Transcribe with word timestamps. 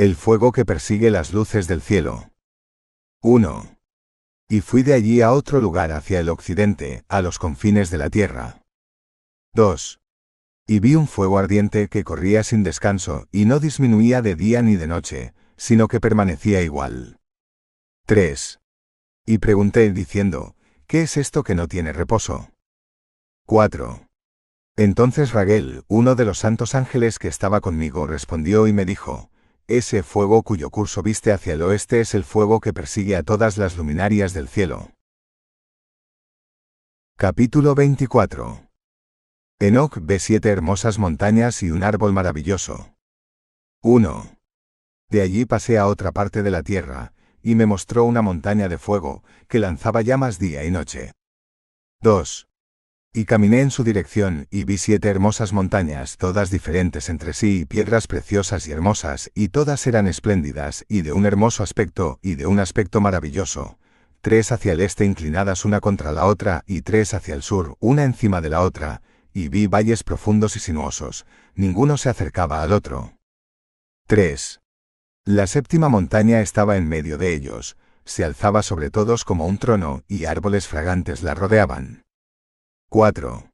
El 0.00 0.16
fuego 0.16 0.50
que 0.50 0.64
persigue 0.64 1.10
las 1.10 1.34
luces 1.34 1.68
del 1.68 1.82
cielo. 1.82 2.30
1. 3.20 3.76
Y 4.48 4.62
fui 4.62 4.82
de 4.82 4.94
allí 4.94 5.20
a 5.20 5.30
otro 5.32 5.60
lugar 5.60 5.92
hacia 5.92 6.20
el 6.20 6.30
occidente, 6.30 7.04
a 7.08 7.20
los 7.20 7.38
confines 7.38 7.90
de 7.90 7.98
la 7.98 8.08
tierra. 8.08 8.62
2. 9.52 10.00
Y 10.66 10.80
vi 10.80 10.94
un 10.94 11.06
fuego 11.06 11.36
ardiente 11.36 11.88
que 11.88 12.02
corría 12.02 12.44
sin 12.44 12.62
descanso 12.62 13.28
y 13.30 13.44
no 13.44 13.60
disminuía 13.60 14.22
de 14.22 14.36
día 14.36 14.62
ni 14.62 14.76
de 14.76 14.86
noche, 14.86 15.34
sino 15.58 15.86
que 15.86 16.00
permanecía 16.00 16.62
igual. 16.62 17.18
3. 18.06 18.58
Y 19.26 19.36
pregunté 19.36 19.92
diciendo, 19.92 20.56
¿qué 20.86 21.02
es 21.02 21.18
esto 21.18 21.42
que 21.42 21.54
no 21.54 21.68
tiene 21.68 21.92
reposo? 21.92 22.48
4. 23.44 24.08
Entonces 24.76 25.32
Raguel, 25.32 25.84
uno 25.88 26.14
de 26.14 26.24
los 26.24 26.38
santos 26.38 26.74
ángeles 26.74 27.18
que 27.18 27.28
estaba 27.28 27.60
conmigo, 27.60 28.06
respondió 28.06 28.66
y 28.66 28.72
me 28.72 28.86
dijo, 28.86 29.29
ese 29.70 30.02
fuego 30.02 30.42
cuyo 30.42 30.68
curso 30.68 31.02
viste 31.02 31.32
hacia 31.32 31.54
el 31.54 31.62
oeste 31.62 32.00
es 32.00 32.14
el 32.14 32.24
fuego 32.24 32.58
que 32.58 32.72
persigue 32.72 33.14
a 33.14 33.22
todas 33.22 33.56
las 33.56 33.76
luminarias 33.76 34.34
del 34.34 34.48
cielo. 34.48 34.90
Capítulo 37.16 37.76
24. 37.76 38.68
Enoch 39.60 39.98
ve 40.02 40.18
siete 40.18 40.48
hermosas 40.48 40.98
montañas 40.98 41.62
y 41.62 41.70
un 41.70 41.84
árbol 41.84 42.12
maravilloso. 42.12 42.94
1. 43.82 44.36
De 45.08 45.20
allí 45.20 45.44
pasé 45.44 45.78
a 45.78 45.86
otra 45.86 46.10
parte 46.10 46.42
de 46.42 46.50
la 46.50 46.64
tierra, 46.64 47.12
y 47.40 47.54
me 47.54 47.66
mostró 47.66 48.04
una 48.04 48.22
montaña 48.22 48.68
de 48.68 48.76
fuego, 48.76 49.22
que 49.46 49.60
lanzaba 49.60 50.02
llamas 50.02 50.40
día 50.40 50.64
y 50.64 50.72
noche. 50.72 51.12
2. 52.00 52.49
Y 53.12 53.24
caminé 53.24 53.60
en 53.60 53.72
su 53.72 53.82
dirección, 53.82 54.46
y 54.52 54.62
vi 54.62 54.78
siete 54.78 55.08
hermosas 55.08 55.52
montañas, 55.52 56.16
todas 56.16 56.48
diferentes 56.52 57.08
entre 57.08 57.32
sí, 57.32 57.66
piedras 57.66 58.06
preciosas 58.06 58.68
y 58.68 58.72
hermosas, 58.72 59.32
y 59.34 59.48
todas 59.48 59.84
eran 59.88 60.06
espléndidas, 60.06 60.84
y 60.88 61.02
de 61.02 61.12
un 61.12 61.26
hermoso 61.26 61.64
aspecto, 61.64 62.20
y 62.22 62.36
de 62.36 62.46
un 62.46 62.60
aspecto 62.60 63.00
maravilloso. 63.00 63.80
Tres 64.20 64.52
hacia 64.52 64.74
el 64.74 64.80
este 64.80 65.06
inclinadas 65.06 65.64
una 65.64 65.80
contra 65.80 66.12
la 66.12 66.26
otra, 66.26 66.62
y 66.68 66.82
tres 66.82 67.12
hacia 67.12 67.34
el 67.34 67.42
sur, 67.42 67.76
una 67.80 68.04
encima 68.04 68.40
de 68.40 68.50
la 68.50 68.60
otra, 68.60 69.02
y 69.32 69.48
vi 69.48 69.66
valles 69.66 70.04
profundos 70.04 70.54
y 70.54 70.60
sinuosos, 70.60 71.26
ninguno 71.56 71.96
se 71.96 72.10
acercaba 72.10 72.62
al 72.62 72.70
otro. 72.70 73.16
3. 74.06 74.60
La 75.24 75.48
séptima 75.48 75.88
montaña 75.88 76.42
estaba 76.42 76.76
en 76.76 76.88
medio 76.88 77.18
de 77.18 77.34
ellos, 77.34 77.76
se 78.04 78.24
alzaba 78.24 78.62
sobre 78.62 78.90
todos 78.90 79.24
como 79.24 79.46
un 79.46 79.58
trono, 79.58 80.04
y 80.06 80.26
árboles 80.26 80.68
fragantes 80.68 81.24
la 81.24 81.34
rodeaban. 81.34 82.04
4. 82.92 83.52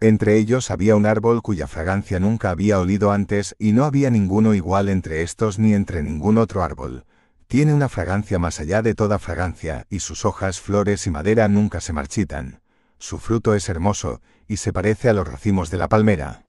Entre 0.00 0.38
ellos 0.38 0.70
había 0.70 0.96
un 0.96 1.04
árbol 1.04 1.42
cuya 1.42 1.66
fragancia 1.66 2.18
nunca 2.18 2.48
había 2.48 2.80
olido 2.80 3.12
antes 3.12 3.54
y 3.58 3.72
no 3.72 3.84
había 3.84 4.08
ninguno 4.08 4.54
igual 4.54 4.88
entre 4.88 5.20
estos 5.20 5.58
ni 5.58 5.74
entre 5.74 6.02
ningún 6.02 6.38
otro 6.38 6.62
árbol. 6.62 7.04
Tiene 7.48 7.74
una 7.74 7.90
fragancia 7.90 8.38
más 8.38 8.60
allá 8.60 8.80
de 8.80 8.94
toda 8.94 9.18
fragancia, 9.18 9.86
y 9.90 9.98
sus 9.98 10.24
hojas, 10.24 10.58
flores 10.58 11.06
y 11.06 11.10
madera 11.10 11.48
nunca 11.48 11.82
se 11.82 11.92
marchitan. 11.92 12.62
Su 12.96 13.18
fruto 13.18 13.54
es 13.54 13.68
hermoso, 13.68 14.22
y 14.48 14.56
se 14.56 14.72
parece 14.72 15.10
a 15.10 15.12
los 15.12 15.28
racimos 15.28 15.70
de 15.70 15.76
la 15.76 15.90
palmera. 15.90 16.46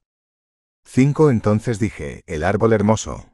5. 0.85 1.29
Entonces 1.29 1.77
dije, 1.77 2.23
el 2.25 2.45
árbol 2.45 2.71
hermoso. 2.71 3.33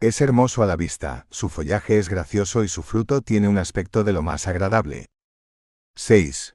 Es 0.00 0.20
hermoso 0.20 0.62
a 0.62 0.66
la 0.66 0.76
vista, 0.76 1.26
su 1.30 1.48
follaje 1.48 1.98
es 1.98 2.08
gracioso 2.08 2.62
y 2.62 2.68
su 2.68 2.84
fruto 2.84 3.20
tiene 3.20 3.48
un 3.48 3.58
aspecto 3.58 4.04
de 4.04 4.12
lo 4.12 4.22
más 4.22 4.46
agradable. 4.46 5.06
6. 5.96 6.54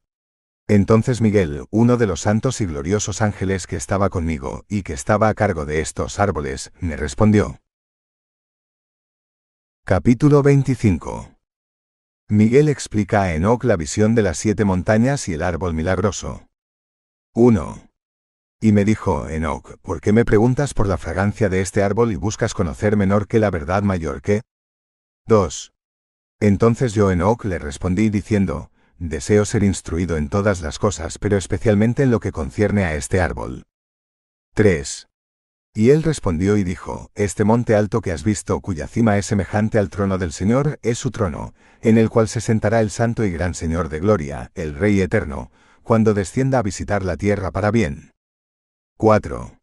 Entonces 0.69 1.21
Miguel, 1.21 1.65
uno 1.71 1.95
de 1.95 2.07
los 2.07 2.21
santos 2.21 2.59
y 2.59 2.65
gloriosos 2.65 3.21
ángeles 3.21 3.67
que 3.67 3.77
estaba 3.77 4.09
conmigo 4.09 4.65
y 4.67 4.83
que 4.83 4.91
estaba 4.91 5.29
a 5.29 5.33
cargo 5.33 5.65
de 5.65 5.79
estos 5.79 6.19
árboles, 6.19 6.73
me 6.81 6.97
respondió. 6.97 7.61
Capítulo 9.85 10.43
25 10.43 11.37
Miguel 12.27 12.67
explica 12.67 13.21
a 13.21 13.33
Enoch 13.33 13.63
la 13.63 13.77
visión 13.77 14.13
de 14.13 14.23
las 14.23 14.37
siete 14.37 14.65
montañas 14.65 15.29
y 15.29 15.33
el 15.35 15.41
árbol 15.41 15.73
milagroso. 15.73 16.49
1. 17.33 17.89
Y 18.59 18.73
me 18.73 18.83
dijo, 18.83 19.29
Enoch, 19.29 19.77
¿por 19.81 20.01
qué 20.01 20.11
me 20.11 20.25
preguntas 20.25 20.73
por 20.73 20.87
la 20.87 20.97
fragancia 20.97 21.47
de 21.47 21.61
este 21.61 21.81
árbol 21.81 22.11
y 22.11 22.17
buscas 22.17 22.53
conocer 22.53 22.97
menor 22.97 23.29
que 23.29 23.39
la 23.39 23.51
verdad 23.51 23.83
mayor 23.83 24.21
que? 24.21 24.41
2. 25.27 25.71
Entonces 26.41 26.93
yo, 26.93 27.09
Enoch, 27.09 27.45
le 27.45 27.57
respondí 27.57 28.09
diciendo, 28.09 28.69
deseo 28.99 29.45
ser 29.45 29.63
instruido 29.63 30.17
en 30.17 30.29
todas 30.29 30.61
las 30.61 30.79
cosas, 30.79 31.17
pero 31.19 31.37
especialmente 31.37 32.03
en 32.03 32.11
lo 32.11 32.19
que 32.19 32.31
concierne 32.31 32.83
a 32.83 32.95
este 32.95 33.21
árbol. 33.21 33.63
3. 34.53 35.07
Y 35.73 35.91
él 35.91 36.01
respondió 36.01 36.57
y 36.57 36.63
dijo, 36.63 37.11
Este 37.13 37.43
monte 37.43 37.75
alto 37.75 38.01
que 38.01 38.11
has 38.11 38.23
visto, 38.23 38.59
cuya 38.61 38.87
cima 38.87 39.17
es 39.17 39.27
semejante 39.27 39.77
al 39.77 39.89
trono 39.89 40.17
del 40.17 40.33
Señor, 40.33 40.79
es 40.81 40.97
su 40.97 41.11
trono, 41.11 41.53
en 41.81 41.99
el 41.99 42.09
cual 42.09 42.27
se 42.27 42.41
sentará 42.41 42.81
el 42.81 42.89
Santo 42.89 43.23
y 43.23 43.31
Gran 43.31 43.53
Señor 43.53 43.89
de 43.89 43.99
Gloria, 43.99 44.51
el 44.55 44.73
Rey 44.73 44.99
Eterno, 45.01 45.51
cuando 45.83 46.15
descienda 46.15 46.59
a 46.59 46.63
visitar 46.63 47.05
la 47.05 47.15
tierra 47.15 47.51
para 47.51 47.69
bien. 47.69 48.13
4. 48.97 49.59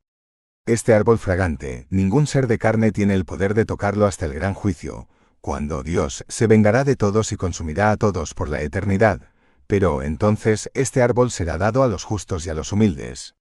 Este 0.67 0.95
árbol 0.95 1.19
fragante, 1.19 1.87
ningún 1.91 2.29
ser 2.29 2.47
de 2.47 2.59
carne 2.59 2.93
tiene 2.93 3.15
el 3.15 3.25
poder 3.25 3.53
de 3.55 3.65
tocarlo 3.65 4.07
hasta 4.07 4.25
el 4.27 4.35
gran 4.35 4.55
juicio, 4.55 5.09
cuando 5.45 5.83
Dios 5.83 6.25
se 6.27 6.47
vengará 6.47 6.85
de 6.85 6.97
todos 6.97 7.31
y 7.31 7.37
consumirá 7.37 7.91
a 7.91 7.99
todos 7.99 8.33
por 8.33 8.49
la 8.49 8.63
eternidad, 8.63 9.21
pero 9.67 10.01
entonces 10.01 10.71
este 10.73 11.03
árbol 11.03 11.31
será 11.31 11.59
dado 11.59 11.83
a 11.83 11.87
los 11.87 12.03
justos 12.03 12.47
y 12.47 12.49
a 12.49 12.55
los 12.55 12.73
humildes. 12.73 13.35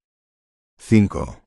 5. 0.80 1.40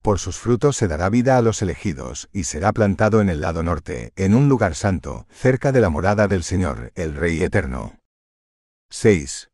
Por 0.00 0.20
sus 0.20 0.38
frutos 0.38 0.76
se 0.76 0.86
dará 0.86 1.08
vida 1.08 1.36
a 1.36 1.42
los 1.42 1.60
elegidos, 1.60 2.28
y 2.32 2.44
será 2.44 2.72
plantado 2.72 3.20
en 3.20 3.28
el 3.30 3.40
lado 3.40 3.64
norte, 3.64 4.12
en 4.14 4.36
un 4.36 4.48
lugar 4.48 4.76
santo, 4.76 5.26
cerca 5.28 5.72
de 5.72 5.80
la 5.80 5.90
morada 5.90 6.28
del 6.28 6.44
Señor, 6.44 6.92
el 6.94 7.16
Rey 7.16 7.42
eterno. 7.42 7.98
6. 8.90 9.50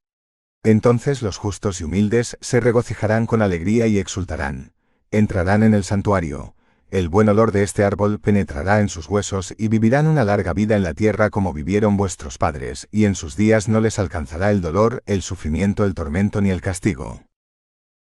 Entonces 0.64 1.22
los 1.22 1.38
justos 1.38 1.80
y 1.80 1.84
humildes 1.84 2.36
se 2.42 2.60
regocijarán 2.60 3.24
con 3.24 3.40
alegría 3.40 3.86
y 3.86 3.98
exultarán. 3.98 4.74
Entrarán 5.10 5.62
en 5.62 5.72
el 5.72 5.82
santuario, 5.82 6.56
el 6.90 7.08
buen 7.08 7.28
olor 7.28 7.50
de 7.50 7.62
este 7.62 7.82
árbol 7.82 8.20
penetrará 8.20 8.80
en 8.80 8.88
sus 8.88 9.08
huesos 9.08 9.54
y 9.58 9.68
vivirán 9.68 10.06
una 10.06 10.24
larga 10.24 10.52
vida 10.52 10.76
en 10.76 10.82
la 10.82 10.94
tierra 10.94 11.30
como 11.30 11.52
vivieron 11.52 11.96
vuestros 11.96 12.38
padres, 12.38 12.88
y 12.92 13.04
en 13.06 13.14
sus 13.14 13.36
días 13.36 13.68
no 13.68 13.80
les 13.80 13.98
alcanzará 13.98 14.50
el 14.50 14.60
dolor, 14.60 15.02
el 15.06 15.22
sufrimiento, 15.22 15.84
el 15.84 15.94
tormento 15.94 16.40
ni 16.40 16.50
el 16.50 16.60
castigo. 16.60 17.22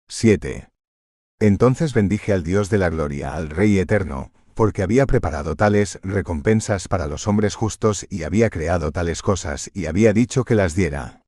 7. 0.09 0.69
Entonces 1.41 1.93
bendije 1.93 2.33
al 2.33 2.45
Dios 2.45 2.71
de 2.71 2.79
la 2.79 2.89
gloria, 2.89 3.35
al 3.35 3.51
Rey 3.51 3.79
eterno, 3.79 4.33
porque 4.55 4.83
había 4.83 5.07
preparado 5.07 5.57
tales 5.57 5.99
recompensas 6.03 6.89
para 6.89 7.07
los 7.07 7.27
hombres 7.27 7.55
justos 7.55 8.07
y 8.09 8.23
había 8.23 8.49
creado 8.49 8.93
tales 8.93 9.23
cosas 9.23 9.71
y 9.75 9.87
había 9.87 10.13
dicho 10.13 10.45
que 10.45 10.55
las 10.55 10.75
diera. 10.75 11.23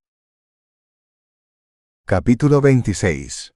Capítulo 2.06 2.60
26 2.60 3.54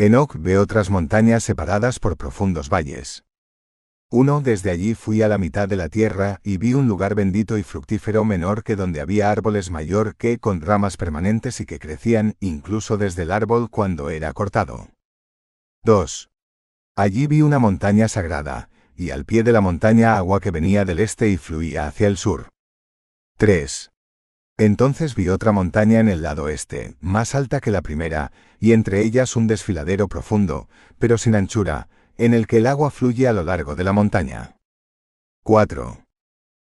Enoch 0.00 0.36
ve 0.38 0.58
otras 0.58 0.90
montañas 0.90 1.42
separadas 1.42 1.98
por 1.98 2.16
profundos 2.16 2.68
valles. 2.68 3.24
Uno, 4.12 4.40
desde 4.40 4.70
allí 4.70 4.94
fui 4.94 5.22
a 5.22 5.28
la 5.28 5.38
mitad 5.38 5.68
de 5.68 5.74
la 5.74 5.88
tierra 5.88 6.38
y 6.44 6.56
vi 6.56 6.72
un 6.72 6.86
lugar 6.86 7.16
bendito 7.16 7.58
y 7.58 7.64
fructífero 7.64 8.24
menor 8.24 8.62
que 8.62 8.76
donde 8.76 9.00
había 9.00 9.32
árboles 9.32 9.72
mayor 9.72 10.14
que 10.14 10.38
con 10.38 10.60
ramas 10.60 10.96
permanentes 10.96 11.60
y 11.60 11.66
que 11.66 11.80
crecían 11.80 12.36
incluso 12.38 12.96
desde 12.96 13.24
el 13.24 13.32
árbol 13.32 13.70
cuando 13.70 14.08
era 14.08 14.32
cortado. 14.32 14.88
2. 15.82 16.30
Allí 16.94 17.26
vi 17.26 17.42
una 17.42 17.58
montaña 17.58 18.06
sagrada, 18.06 18.70
y 18.94 19.10
al 19.10 19.24
pie 19.24 19.42
de 19.42 19.50
la 19.50 19.60
montaña 19.60 20.16
agua 20.16 20.38
que 20.38 20.52
venía 20.52 20.84
del 20.84 21.00
este 21.00 21.28
y 21.28 21.36
fluía 21.38 21.88
hacia 21.88 22.06
el 22.06 22.18
sur. 22.18 22.50
3. 23.36 23.90
Entonces 24.60 25.14
vi 25.14 25.28
otra 25.28 25.52
montaña 25.52 26.00
en 26.00 26.08
el 26.08 26.20
lado 26.20 26.48
este, 26.48 26.96
más 27.00 27.36
alta 27.36 27.60
que 27.60 27.70
la 27.70 27.80
primera, 27.80 28.32
y 28.58 28.72
entre 28.72 29.02
ellas 29.02 29.36
un 29.36 29.46
desfiladero 29.46 30.08
profundo, 30.08 30.68
pero 30.98 31.16
sin 31.16 31.36
anchura, 31.36 31.88
en 32.16 32.34
el 32.34 32.48
que 32.48 32.56
el 32.56 32.66
agua 32.66 32.90
fluye 32.90 33.28
a 33.28 33.32
lo 33.32 33.44
largo 33.44 33.76
de 33.76 33.84
la 33.84 33.92
montaña. 33.92 34.56
4. 35.44 36.04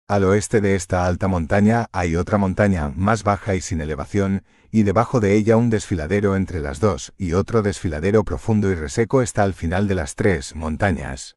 Al 0.08 0.24
oeste 0.24 0.60
de 0.60 0.74
esta 0.74 1.06
alta 1.06 1.28
montaña 1.28 1.86
hay 1.92 2.16
otra 2.16 2.36
montaña 2.36 2.92
más 2.96 3.22
baja 3.22 3.54
y 3.54 3.60
sin 3.60 3.80
elevación, 3.80 4.42
y 4.72 4.82
debajo 4.82 5.20
de 5.20 5.36
ella 5.36 5.56
un 5.56 5.70
desfiladero 5.70 6.34
entre 6.34 6.58
las 6.58 6.80
dos, 6.80 7.14
y 7.16 7.34
otro 7.34 7.62
desfiladero 7.62 8.24
profundo 8.24 8.72
y 8.72 8.74
reseco 8.74 9.22
está 9.22 9.44
al 9.44 9.54
final 9.54 9.86
de 9.86 9.94
las 9.94 10.16
tres 10.16 10.56
montañas. 10.56 11.36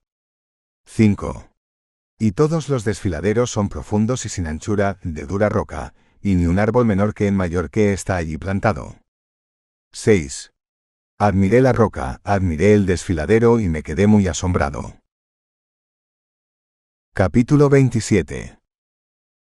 5. 0.87 1.51
Y 2.17 2.31
todos 2.31 2.67
los 2.67 2.83
desfiladeros 2.83 3.51
son 3.51 3.69
profundos 3.69 4.25
y 4.25 4.29
sin 4.29 4.47
anchura, 4.47 4.97
de 5.03 5.25
dura 5.27 5.49
roca, 5.49 5.93
y 6.27 6.35
ni 6.35 6.45
un 6.45 6.59
árbol 6.59 6.85
menor 6.85 7.13
que 7.13 7.27
en 7.27 7.37
mayor 7.37 7.69
que 7.69 7.93
está 7.93 8.17
allí 8.17 8.37
plantado. 8.37 8.97
6. 9.93 10.51
Admiré 11.17 11.61
la 11.61 11.71
roca, 11.71 12.19
admiré 12.25 12.73
el 12.73 12.85
desfiladero 12.85 13.61
y 13.61 13.69
me 13.69 13.81
quedé 13.81 14.07
muy 14.07 14.27
asombrado. 14.27 14.99
Capítulo 17.13 17.69
27. 17.69 18.59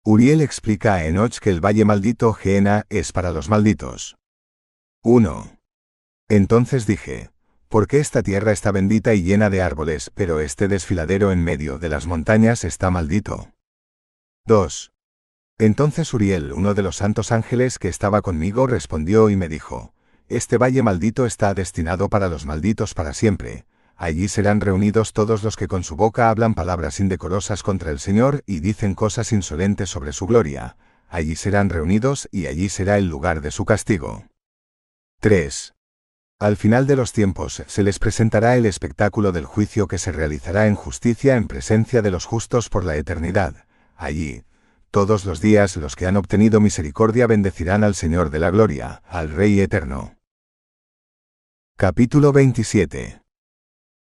Uriel 0.04 0.40
explica 0.40 0.94
a 0.94 1.04
Enoch 1.06 1.40
que 1.40 1.50
el 1.50 1.60
valle 1.60 1.84
maldito 1.84 2.32
Geena 2.32 2.84
es 2.88 3.10
para 3.10 3.32
los 3.32 3.48
malditos. 3.48 4.16
1. 5.02 5.58
Entonces 6.28 6.86
dije, 6.86 7.30
¿por 7.68 7.88
qué 7.88 7.98
esta 7.98 8.22
tierra 8.22 8.52
está 8.52 8.70
bendita 8.70 9.12
y 9.12 9.24
llena 9.24 9.50
de 9.50 9.60
árboles, 9.60 10.12
pero 10.14 10.38
este 10.38 10.68
desfiladero 10.68 11.32
en 11.32 11.42
medio 11.42 11.80
de 11.80 11.88
las 11.88 12.06
montañas 12.06 12.62
está 12.62 12.92
maldito? 12.92 13.52
2. 14.46 14.92
Entonces 15.58 16.12
Uriel, 16.12 16.52
uno 16.52 16.74
de 16.74 16.82
los 16.82 16.96
santos 16.96 17.32
ángeles 17.32 17.78
que 17.78 17.88
estaba 17.88 18.22
conmigo, 18.22 18.66
respondió 18.66 19.30
y 19.30 19.36
me 19.36 19.48
dijo, 19.48 19.94
Este 20.28 20.58
valle 20.58 20.82
maldito 20.82 21.26
está 21.26 21.54
destinado 21.54 22.08
para 22.08 22.28
los 22.28 22.44
malditos 22.44 22.94
para 22.94 23.14
siempre, 23.14 23.66
Allí 23.96 24.28
serán 24.28 24.60
reunidos 24.60 25.14
todos 25.14 25.42
los 25.42 25.56
que 25.56 25.68
con 25.68 25.82
su 25.82 25.96
boca 25.96 26.28
hablan 26.28 26.54
palabras 26.54 27.00
indecorosas 27.00 27.62
contra 27.62 27.90
el 27.90 27.98
Señor 27.98 28.42
y 28.44 28.60
dicen 28.60 28.94
cosas 28.94 29.32
insolentes 29.32 29.88
sobre 29.88 30.12
su 30.12 30.26
gloria. 30.26 30.76
Allí 31.08 31.34
serán 31.34 31.70
reunidos 31.70 32.28
y 32.30 32.46
allí 32.46 32.68
será 32.68 32.98
el 32.98 33.08
lugar 33.08 33.40
de 33.40 33.50
su 33.50 33.64
castigo. 33.64 34.26
3. 35.20 35.72
Al 36.38 36.58
final 36.58 36.86
de 36.86 36.96
los 36.96 37.14
tiempos 37.14 37.62
se 37.66 37.82
les 37.82 37.98
presentará 37.98 38.56
el 38.56 38.66
espectáculo 38.66 39.32
del 39.32 39.46
juicio 39.46 39.88
que 39.88 39.96
se 39.96 40.12
realizará 40.12 40.66
en 40.66 40.74
justicia 40.74 41.36
en 41.36 41.48
presencia 41.48 42.02
de 42.02 42.10
los 42.10 42.26
justos 42.26 42.68
por 42.68 42.84
la 42.84 42.96
eternidad. 42.96 43.64
Allí, 43.96 44.44
todos 44.90 45.24
los 45.24 45.40
días 45.40 45.76
los 45.76 45.96
que 45.96 46.06
han 46.06 46.16
obtenido 46.16 46.60
misericordia 46.60 47.26
bendecirán 47.26 47.84
al 47.84 47.94
Señor 47.94 48.30
de 48.30 48.38
la 48.38 48.50
Gloria, 48.50 49.02
al 49.06 49.30
Rey 49.30 49.60
Eterno. 49.60 50.16
Capítulo 51.76 52.32
27 52.32 53.22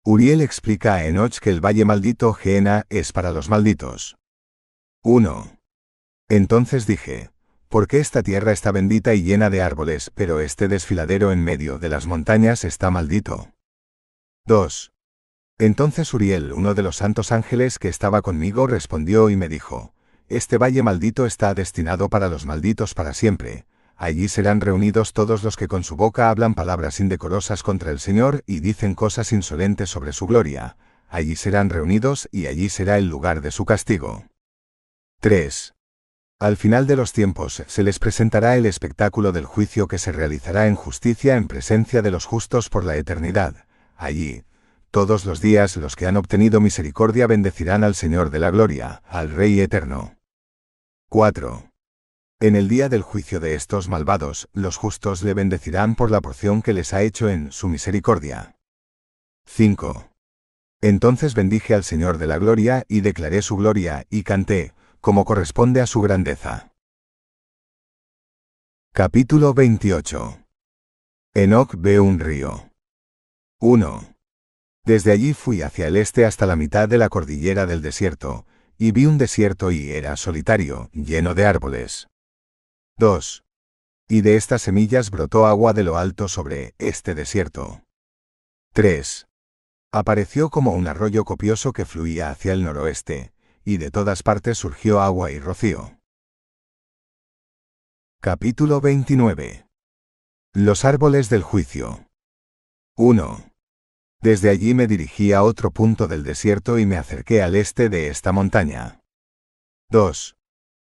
Uriel 0.05 0.41
explica 0.41 0.95
a 0.95 1.05
Enoch 1.07 1.39
que 1.39 1.51
el 1.51 1.65
valle 1.65 1.85
maldito 1.85 2.33
Geena 2.35 2.85
es 2.91 3.13
para 3.13 3.31
los 3.31 3.49
malditos. 3.49 4.17
1. 5.05 5.59
Entonces 6.29 6.87
dije, 6.87 7.31
¿por 7.69 7.87
qué 7.87 8.01
esta 8.01 8.23
tierra 8.23 8.51
está 8.51 8.73
bendita 8.73 9.15
y 9.15 9.23
llena 9.23 9.49
de 9.49 9.63
árboles, 9.63 10.11
pero 10.15 10.41
este 10.41 10.67
desfiladero 10.67 11.31
en 11.31 11.45
medio 11.45 11.79
de 11.79 11.89
las 11.89 12.07
montañas 12.07 12.65
está 12.65 12.91
maldito? 12.91 13.53
2. 14.47 14.93
Entonces 15.59 16.13
Uriel, 16.13 16.53
uno 16.53 16.75
de 16.75 16.83
los 16.83 16.97
santos 16.97 17.31
ángeles 17.31 17.79
que 17.79 17.89
estaba 17.89 18.23
conmigo, 18.23 18.67
respondió 18.67 19.31
y 19.31 19.37
me 19.37 19.49
dijo, 19.49 19.95
Este 20.29 20.59
valle 20.59 20.83
maldito 20.83 21.27
está 21.27 21.55
destinado 21.55 22.09
para 22.09 22.29
los 22.29 22.47
malditos 22.47 22.95
para 22.95 23.15
siempre, 23.15 23.67
Allí 24.03 24.27
serán 24.27 24.61
reunidos 24.61 25.13
todos 25.13 25.45
los 25.45 25.57
que 25.57 25.69
con 25.69 25.85
su 25.85 25.95
boca 25.95 26.29
hablan 26.29 26.55
palabras 26.55 26.99
indecorosas 26.99 27.63
contra 27.63 27.93
el 27.93 28.01
Señor 28.01 28.43
y 28.47 28.59
dicen 28.59 28.97
cosas 28.97 29.31
insolentes 29.31 29.91
sobre 29.91 30.13
su 30.13 30.27
gloria. 30.27 30.77
Allí 31.09 31.37
serán 31.37 31.71
reunidos 31.71 32.29
y 32.33 32.47
allí 32.47 32.69
será 32.69 32.99
el 32.99 33.07
lugar 33.07 33.43
de 33.43 33.53
su 33.53 33.65
castigo. 33.65 34.25
3. 35.21 35.75
Al 36.41 36.57
final 36.57 36.89
de 36.89 36.97
los 36.97 37.13
tiempos 37.13 37.63
se 37.65 37.83
les 37.85 38.01
presentará 38.01 38.57
el 38.57 38.67
espectáculo 38.67 39.31
del 39.31 39.45
juicio 39.45 39.87
que 39.87 39.99
se 39.99 40.11
realizará 40.11 40.67
en 40.67 40.75
justicia 40.75 41.37
en 41.37 41.47
presencia 41.47 42.03
de 42.03 42.11
los 42.11 42.25
justos 42.25 42.71
por 42.71 42.85
la 42.85 42.97
eternidad. 42.97 43.67
Allí, 43.97 44.43
todos 44.93 45.25
los 45.25 45.41
días 45.41 45.79
los 45.79 45.97
que 45.97 46.07
han 46.07 46.19
obtenido 46.19 46.61
misericordia 46.61 47.27
bendecirán 47.27 47.83
al 47.83 47.95
Señor 47.95 48.29
de 48.29 48.39
la 48.39 48.51
Gloria, 48.51 49.03
al 49.07 49.31
Rey 49.31 49.59
Eterno. 49.59 50.19
4. 51.09 51.71
En 52.41 52.57
el 52.57 52.69
día 52.69 52.91
del 52.91 53.01
juicio 53.01 53.41
de 53.41 53.55
estos 53.55 53.89
malvados, 53.89 54.51
los 54.53 54.77
justos 54.77 55.23
le 55.23 55.33
bendecirán 55.33 55.95
por 55.95 56.11
la 56.11 56.21
porción 56.21 56.61
que 56.61 56.75
les 56.75 56.93
ha 56.93 57.01
hecho 57.01 57.31
en 57.31 57.53
su 57.53 57.69
misericordia. 57.69 58.59
5. 59.47 60.11
Entonces 60.83 61.35
bendije 61.35 61.75
al 61.75 61.85
Señor 61.85 62.19
de 62.19 62.27
la 62.27 62.37
gloria 62.37 62.85
y 62.87 63.01
declaré 63.01 63.41
su 63.41 63.57
gloria 63.57 64.05
y 64.11 64.25
canté, 64.25 64.75
como 65.01 65.25
corresponde 65.25 65.81
a 65.81 65.87
su 65.87 66.03
grandeza. 66.03 66.75
Capítulo 68.93 69.55
28. 69.55 70.39
Enoch 71.33 71.77
ve 71.79 71.99
un 71.99 72.21
río. 72.21 72.71
1. 73.59 74.12
Desde 74.85 75.13
allí 75.13 75.33
fui 75.33 75.63
hacia 75.63 75.87
el 75.87 75.97
este 75.97 76.25
hasta 76.25 76.45
la 76.45 76.57
mitad 76.57 76.89
de 76.89 76.99
la 76.99 77.09
cordillera 77.09 77.67
del 77.67 77.83
desierto, 77.83 78.47
y 78.79 78.91
vi 78.91 79.07
un 79.07 79.17
desierto 79.17 79.71
y 79.71 79.91
era 79.91 80.17
solitario, 80.17 80.91
lleno 80.93 81.35
de 81.35 81.47
árboles. 81.47 82.09
2. 82.99 83.45
Y 84.09 84.23
de 84.23 84.37
estas 84.37 84.63
semillas 84.63 85.11
brotó 85.11 85.47
agua 85.47 85.73
de 85.73 85.85
lo 85.85 85.97
alto 85.99 86.27
sobre 86.27 86.75
este 86.79 87.15
desierto. 87.15 87.85
3. 88.73 89.29
Apareció 89.93 90.51
como 90.51 90.73
un 90.73 90.89
arroyo 90.89 91.25
copioso 91.25 91.73
que 91.73 91.85
fluía 91.85 92.31
hacia 92.31 92.53
el 92.53 92.65
noroeste, 92.65 93.33
y 93.65 93.77
de 93.77 93.91
todas 93.93 94.25
partes 94.25 94.59
surgió 94.59 95.01
agua 95.01 95.31
y 95.31 95.39
rocío. 95.39 95.99
Capítulo 98.21 98.81
29. 98.81 99.67
Los 100.55 100.85
árboles 100.85 101.29
del 101.29 101.43
juicio. 101.43 102.09
1. 102.97 103.52
Desde 104.23 104.51
allí 104.51 104.73
me 104.73 104.87
dirigí 104.87 105.33
a 105.33 105.43
otro 105.43 105.73
punto 105.73 106.07
del 106.07 106.23
desierto 106.23 106.79
y 106.79 106.87
me 106.87 106.97
acerqué 106.97 107.43
al 107.43 107.57
este 107.57 107.89
de 107.89 108.07
esta 108.07 108.31
montaña. 108.31 109.01
2. 109.91 110.37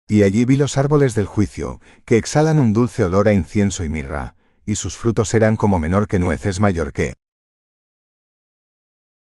Y 0.07 0.23
allí 0.23 0.45
vi 0.45 0.55
los 0.55 0.77
árboles 0.77 1.13
del 1.13 1.25
juicio, 1.25 1.81
que 2.05 2.15
exhalan 2.15 2.57
un 2.57 2.71
dulce 2.71 3.03
olor 3.03 3.27
a 3.27 3.33
incienso 3.33 3.83
y 3.83 3.89
mirra, 3.89 4.35
y 4.65 4.75
sus 4.75 4.95
frutos 4.95 5.33
eran 5.33 5.57
como 5.57 5.77
menor 5.77 6.07
que 6.07 6.19
nueces 6.19 6.61
mayor 6.61 6.93
que. 6.93 7.15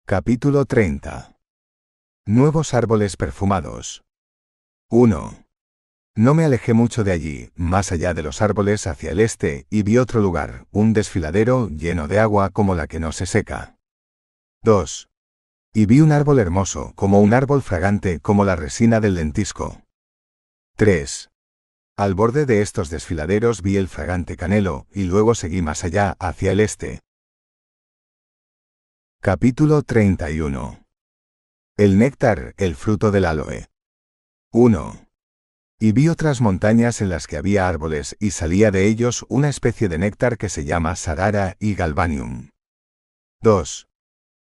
Capítulo 0.06 0.66
30. 0.66 1.36
Nuevos 2.28 2.76
árboles 2.76 3.18
perfumados. 3.18 4.04
1. 4.92 5.46
No 6.16 6.34
me 6.36 6.46
alejé 6.46 6.76
mucho 6.76 7.04
de 7.04 7.12
allí, 7.12 7.50
más 7.56 7.92
allá 7.92 8.14
de 8.14 8.22
los 8.22 8.44
árboles 8.44 8.86
hacia 8.86 9.12
el 9.12 9.20
este, 9.20 9.66
y 9.72 9.82
vi 9.82 9.98
otro 9.98 10.22
lugar, 10.22 10.68
un 10.72 10.94
desfiladero 10.94 11.70
lleno 11.70 12.08
de 12.08 12.20
agua 12.20 12.52
como 12.52 12.76
la 12.76 12.86
que 12.86 13.00
no 13.00 13.12
se 13.12 13.26
seca. 13.26 13.75
2. 14.66 15.10
Y 15.76 15.86
vi 15.86 16.02
un 16.02 16.12
árbol 16.12 16.40
hermoso, 16.40 16.94
como 16.96 17.22
un 17.22 17.36
árbol 17.36 17.62
fragante, 17.62 18.20
como 18.20 18.46
la 18.46 18.56
resina 18.56 19.00
del 19.00 19.14
lentisco. 19.14 19.84
3. 20.76 21.30
Al 21.98 22.16
borde 22.16 22.48
de 22.48 22.64
estos 22.64 22.90
desfiladeros 22.90 23.62
vi 23.62 23.78
el 23.78 23.88
fragante 23.88 24.36
canelo, 24.36 24.88
y 24.92 25.04
luego 25.04 25.36
seguí 25.36 25.62
más 25.62 25.84
allá, 25.84 26.16
hacia 26.20 26.52
el 26.52 26.60
este. 26.60 27.02
Capítulo 29.22 29.84
31. 29.84 30.84
El 31.78 32.00
néctar, 32.00 32.56
el 32.58 32.76
fruto 32.76 33.12
del 33.12 33.26
aloe. 33.26 33.68
1. 34.52 35.08
Y 35.80 35.92
vi 35.92 36.10
otras 36.10 36.42
montañas 36.42 37.02
en 37.02 37.10
las 37.10 37.28
que 37.28 37.38
había 37.38 37.68
árboles, 37.68 38.16
y 38.20 38.32
salía 38.32 38.72
de 38.72 38.88
ellos 38.88 39.28
una 39.30 39.48
especie 39.48 39.90
de 39.90 40.00
néctar 40.00 40.40
que 40.40 40.50
se 40.50 40.66
llama 40.66 40.96
sarara 40.96 41.56
y 41.60 41.76
galvanium. 41.76 42.50
2. 43.42 43.88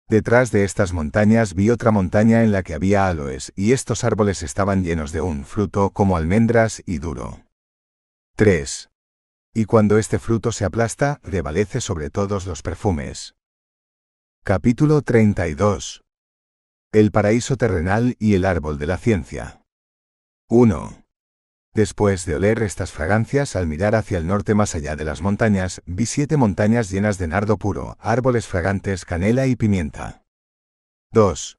Detrás 0.09 0.51
de 0.53 0.65
estas 0.65 0.95
montañas 0.95 1.53
vi 1.53 1.69
otra 1.69 1.91
montaña 1.91 2.43
en 2.43 2.51
la 2.51 2.63
que 2.63 2.73
había 2.73 3.09
aloes, 3.09 3.53
y 3.57 3.73
estos 3.73 4.05
árboles 4.05 4.43
estaban 4.43 4.83
llenos 4.83 5.13
de 5.13 5.21
un 5.21 5.45
fruto 5.45 5.91
como 5.91 6.17
almendras 6.17 6.83
y 6.87 6.97
duro. 6.97 7.45
3. 8.37 8.89
Y 9.53 9.67
cuando 9.67 9.99
este 9.99 10.19
fruto 10.19 10.51
se 10.51 10.65
aplasta, 10.65 11.21
prevalece 11.23 11.83
sobre 11.83 12.09
todos 12.09 12.47
los 12.47 12.63
perfumes. 12.63 13.35
Capítulo 14.45 15.03
32. 15.03 16.05
El 16.91 17.11
paraíso 17.11 17.59
terrenal 17.59 18.17
y 18.19 18.33
el 18.33 18.47
árbol 18.47 18.79
de 18.79 18.87
la 18.87 18.97
ciencia. 18.97 19.63
1. 20.49 21.05
Después 21.79 22.27
de 22.27 22.35
oler 22.35 22.61
estas 22.65 22.91
fragancias 22.91 23.55
al 23.55 23.69
mirar 23.69 23.95
hacia 23.95 24.19
el 24.19 24.27
norte 24.27 24.53
más 24.53 24.75
allá 24.75 24.97
de 24.97 25.05
las 25.05 25.23
montañas, 25.23 25.81
vi 25.87 26.07
siete 26.07 26.37
montañas 26.37 26.91
llenas 26.91 27.19
de 27.19 27.29
nardo 27.29 27.57
puro, 27.57 27.97
árboles 28.01 28.49
fragantes, 28.49 29.05
canela 29.05 29.47
y 29.47 29.55
pimienta. 29.55 30.25
2. 31.13 31.57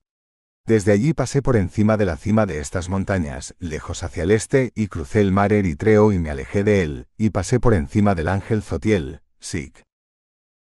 Desde 0.65 0.91
allí 0.91 1.13
pasé 1.13 1.41
por 1.41 1.55
encima 1.55 1.95
de 1.95 2.03
la 2.03 2.17
cima 2.17 2.45
de 2.45 2.59
estas 2.59 2.89
montañas, 2.89 3.55
lejos 3.59 4.03
hacia 4.03 4.23
el 4.23 4.31
este, 4.31 4.73
y 4.75 4.87
crucé 4.87 5.21
el 5.21 5.31
mar 5.31 5.53
Eritreo 5.53 6.11
y 6.11 6.19
me 6.19 6.31
alejé 6.31 6.65
de 6.65 6.83
él, 6.83 7.07
y 7.17 7.29
pasé 7.29 7.61
por 7.61 7.73
encima 7.73 8.13
del 8.13 8.27
ángel 8.27 8.61
Zotiel, 8.61 9.21
Sik. 9.39 9.85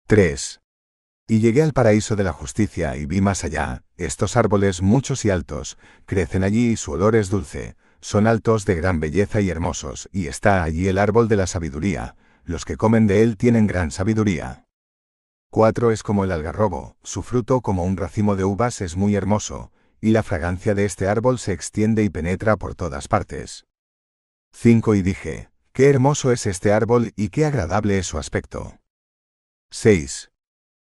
3. 0.07 0.61
Y 1.27 1.41
llegué 1.41 1.61
al 1.61 1.73
paraíso 1.73 2.15
de 2.15 2.23
la 2.23 2.33
justicia 2.33 2.97
y 2.97 3.05
vi 3.05 3.21
más 3.21 3.43
allá, 3.43 3.83
estos 3.97 4.35
árboles 4.35 4.81
muchos 4.81 5.25
y 5.25 5.29
altos, 5.29 5.77
crecen 6.07 6.43
allí 6.43 6.71
y 6.71 6.75
su 6.75 6.93
olor 6.93 7.15
es 7.15 7.29
dulce, 7.29 7.75
son 8.03 8.27
altos 8.27 8.65
de 8.65 8.75
gran 8.75 8.99
belleza 8.99 9.39
y 9.39 9.49
hermosos, 9.49 10.09
y 10.11 10.27
está 10.27 10.61
allí 10.61 10.89
el 10.89 10.97
árbol 10.97 11.29
de 11.29 11.37
la 11.37 11.47
sabiduría, 11.47 12.17
los 12.43 12.65
que 12.65 12.75
comen 12.75 13.07
de 13.07 13.23
él 13.23 13.37
tienen 13.37 13.65
gran 13.65 13.91
sabiduría. 13.91 14.65
4 15.51 15.89
es 15.89 16.03
como 16.03 16.25
el 16.25 16.33
algarrobo, 16.33 16.97
su 17.01 17.23
fruto 17.23 17.61
como 17.61 17.85
un 17.85 17.95
racimo 17.95 18.35
de 18.35 18.43
uvas 18.43 18.81
es 18.81 18.97
muy 18.97 19.15
hermoso, 19.15 19.71
y 20.01 20.11
la 20.11 20.21
fragancia 20.21 20.75
de 20.75 20.83
este 20.83 21.07
árbol 21.07 21.39
se 21.39 21.53
extiende 21.53 22.03
y 22.03 22.09
penetra 22.09 22.57
por 22.57 22.75
todas 22.75 23.07
partes. 23.07 23.67
5. 24.51 24.95
Y 24.95 25.01
dije, 25.01 25.49
qué 25.71 25.89
hermoso 25.89 26.33
es 26.33 26.45
este 26.45 26.73
árbol 26.73 27.13
y 27.15 27.29
qué 27.29 27.45
agradable 27.45 27.97
es 27.97 28.07
su 28.07 28.17
aspecto. 28.17 28.79
6. 29.71 30.29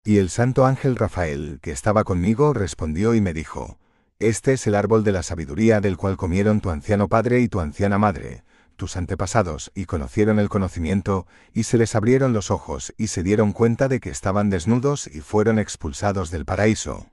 Y 0.03 0.19
el 0.19 0.29
santo 0.29 0.67
ángel 0.67 0.95
Rafael, 0.95 1.57
que 1.63 1.71
estaba 1.71 2.03
conmigo, 2.03 2.53
respondió 2.53 3.15
y 3.15 3.21
me 3.21 3.33
dijo, 3.33 3.79
Este 4.19 4.51
es 4.51 4.67
el 4.67 4.75
árbol 4.75 5.05
de 5.05 5.13
la 5.13 5.23
sabiduría 5.23 5.79
del 5.79 5.95
cual 5.95 6.17
comieron 6.17 6.59
tu 6.59 6.71
anciano 6.71 7.07
padre 7.07 7.39
y 7.39 7.47
tu 7.47 7.61
anciana 7.61 7.97
madre, 7.97 8.43
tus 8.75 8.97
antepasados, 8.97 9.71
y 9.73 9.85
conocieron 9.85 10.39
el 10.39 10.49
conocimiento, 10.49 11.25
y 11.53 11.63
se 11.63 11.77
les 11.77 11.95
abrieron 11.95 12.33
los 12.33 12.51
ojos, 12.51 12.93
y 12.97 13.07
se 13.07 13.23
dieron 13.23 13.53
cuenta 13.53 13.87
de 13.87 14.01
que 14.01 14.09
estaban 14.09 14.49
desnudos 14.49 15.07
y 15.07 15.21
fueron 15.21 15.57
expulsados 15.57 16.31
del 16.31 16.43
paraíso. 16.43 17.09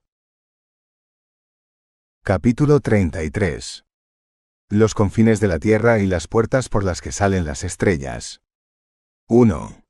Capítulo 2.24 2.80
33 2.80 3.84
Los 4.68 4.94
confines 4.94 5.38
de 5.38 5.46
la 5.46 5.60
tierra 5.60 6.00
y 6.00 6.08
las 6.08 6.26
puertas 6.26 6.68
por 6.68 6.82
las 6.82 7.00
que 7.00 7.12
salen 7.12 7.44
las 7.44 7.62
estrellas. 7.62 8.40
1. 9.28 9.85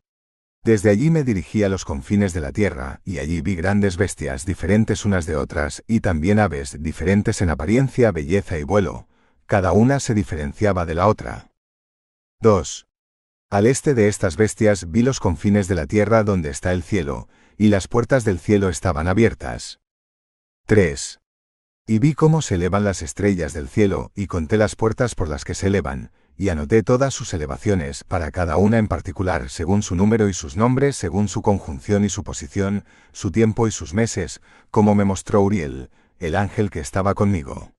Desde 0.67 0.91
allí 0.91 1.11
me 1.11 1.23
dirigí 1.23 1.63
a 1.63 1.69
los 1.69 1.85
confines 1.85 2.33
de 2.33 2.41
la 2.41 2.51
tierra, 2.51 3.01
y 3.05 3.21
allí 3.21 3.41
vi 3.41 3.55
grandes 3.55 3.97
bestias 3.97 4.45
diferentes 4.45 5.05
unas 5.05 5.25
de 5.25 5.37
otras, 5.37 5.85
y 5.87 6.01
también 6.01 6.41
aves 6.41 6.83
diferentes 6.83 7.41
en 7.41 7.51
apariencia, 7.51 8.11
belleza 8.11 8.59
y 8.59 8.65
vuelo, 8.65 9.07
cada 9.47 9.71
una 9.71 10.01
se 10.01 10.13
diferenciaba 10.13 10.85
de 10.85 10.97
la 10.97 11.07
otra. 11.07 11.53
2. 12.41 12.89
Al 13.49 13.67
este 13.69 13.95
de 13.95 14.09
estas 14.09 14.37
bestias 14.37 14.91
vi 14.91 15.03
los 15.03 15.21
confines 15.21 15.69
de 15.69 15.77
la 15.77 15.87
tierra 15.87 16.25
donde 16.25 16.51
está 16.51 16.73
el 16.73 16.83
cielo, 16.83 17.29
y 17.57 17.69
las 17.69 17.87
puertas 17.87 18.25
del 18.25 18.41
cielo 18.41 18.69
estaban 18.69 19.07
abiertas. 19.07 19.79
3. 20.67 21.21
Y 21.87 22.01
vi 22.01 22.15
cómo 22.15 22.43
se 22.43 22.57
elevan 22.57 22.83
las 22.83 23.03
estrellas 23.03 23.53
del 23.53 23.69
cielo, 23.69 24.11
y 24.17 24.27
conté 24.27 24.57
las 24.57 24.75
puertas 24.75 25.15
por 25.15 25.29
las 25.29 25.45
que 25.45 25.55
se 25.55 25.69
elevan, 25.69 26.11
y 26.37 26.51
anoté 26.51 26.83
todas 26.83 27.15
sus 27.15 27.33
elevaciones, 27.35 28.05
para 28.05 28.31
cada 28.31 28.57
una 28.57 28.79
en 28.79 28.89
particular, 28.89 29.49
según 29.49 29.83
su 29.83 29.95
número 29.95 30.29
y 30.29 30.35
sus 30.35 30.57
nombres, 30.57 30.97
según 30.97 31.29
su 31.29 31.43
conjunción 31.43 32.05
y 32.05 32.09
su 32.09 32.25
posición, 32.25 32.85
su 33.13 33.31
tiempo 33.31 33.67
y 33.67 33.71
sus 33.71 33.95
meses, 33.95 34.41
como 34.71 34.95
me 34.95 35.05
mostró 35.05 35.41
Uriel, 35.41 35.91
el 36.19 36.37
ángel 36.37 36.71
que 36.71 36.81
estaba 36.81 37.15
conmigo. 37.15 37.73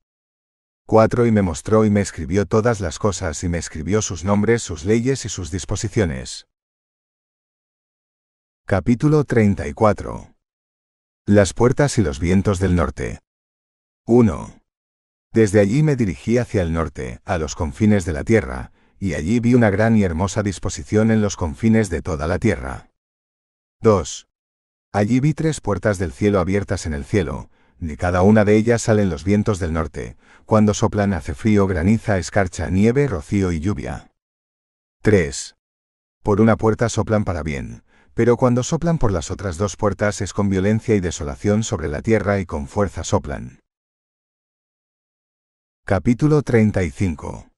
4. 0.87 1.25
Y 1.25 1.31
me 1.31 1.41
mostró 1.41 1.85
y 1.85 1.89
me 1.89 2.01
escribió 2.01 2.45
todas 2.45 2.79
las 2.79 2.97
cosas 2.97 3.43
y 3.43 3.49
me 3.49 3.57
escribió 3.57 4.01
sus 4.01 4.23
nombres, 4.23 4.63
sus 4.63 4.85
leyes 4.85 5.25
y 5.25 5.29
sus 5.29 5.51
disposiciones. 5.51 6.47
Capítulo 8.65 9.23
34. 9.25 10.33
Las 11.25 11.53
puertas 11.53 11.97
y 11.97 12.01
los 12.01 12.19
vientos 12.19 12.59
del 12.59 12.75
norte. 12.75 13.19
1. 14.05 14.56
Desde 15.33 15.59
allí 15.59 15.83
me 15.83 15.95
dirigí 15.95 16.37
hacia 16.37 16.61
el 16.61 16.73
norte, 16.73 17.19
a 17.25 17.37
los 17.37 17.55
confines 17.55 18.05
de 18.05 18.13
la 18.13 18.23
tierra, 18.23 18.71
y 18.99 19.13
allí 19.13 19.39
vi 19.39 19.53
una 19.53 19.69
gran 19.69 19.95
y 19.95 20.03
hermosa 20.03 20.43
disposición 20.43 21.11
en 21.11 21.21
los 21.21 21.35
confines 21.35 21.89
de 21.89 22.01
toda 22.01 22.27
la 22.27 22.39
tierra. 22.39 22.89
2. 23.81 24.27
Allí 24.91 25.19
vi 25.19 25.33
tres 25.33 25.61
puertas 25.61 25.99
del 25.99 26.11
cielo 26.11 26.39
abiertas 26.39 26.85
en 26.85 26.93
el 26.93 27.05
cielo, 27.05 27.49
de 27.79 27.95
cada 27.97 28.23
una 28.23 28.43
de 28.43 28.55
ellas 28.55 28.81
salen 28.81 29.09
los 29.09 29.23
vientos 29.23 29.59
del 29.59 29.73
norte, 29.73 30.17
cuando 30.45 30.73
soplan 30.73 31.13
hace 31.13 31.35
frío, 31.35 31.67
graniza, 31.67 32.17
escarcha, 32.17 32.69
nieve, 32.69 33.07
rocío 33.07 33.51
y 33.51 33.59
lluvia. 33.59 34.11
3. 35.03 35.55
Por 36.23 36.41
una 36.41 36.57
puerta 36.57 36.89
soplan 36.89 37.23
para 37.23 37.43
bien, 37.43 37.83
pero 38.15 38.35
cuando 38.35 38.63
soplan 38.63 38.97
por 38.97 39.11
las 39.11 39.29
otras 39.29 39.57
dos 39.57 39.75
puertas 39.75 40.21
es 40.21 40.33
con 40.33 40.49
violencia 40.49 40.95
y 40.95 40.99
desolación 40.99 41.61
sobre 41.61 41.87
la 41.87 42.01
tierra 42.01 42.39
y 42.39 42.47
con 42.47 42.67
fuerza 42.67 43.03
soplan. 43.03 43.59
Capítulo 45.89 46.41
35. 46.41 47.49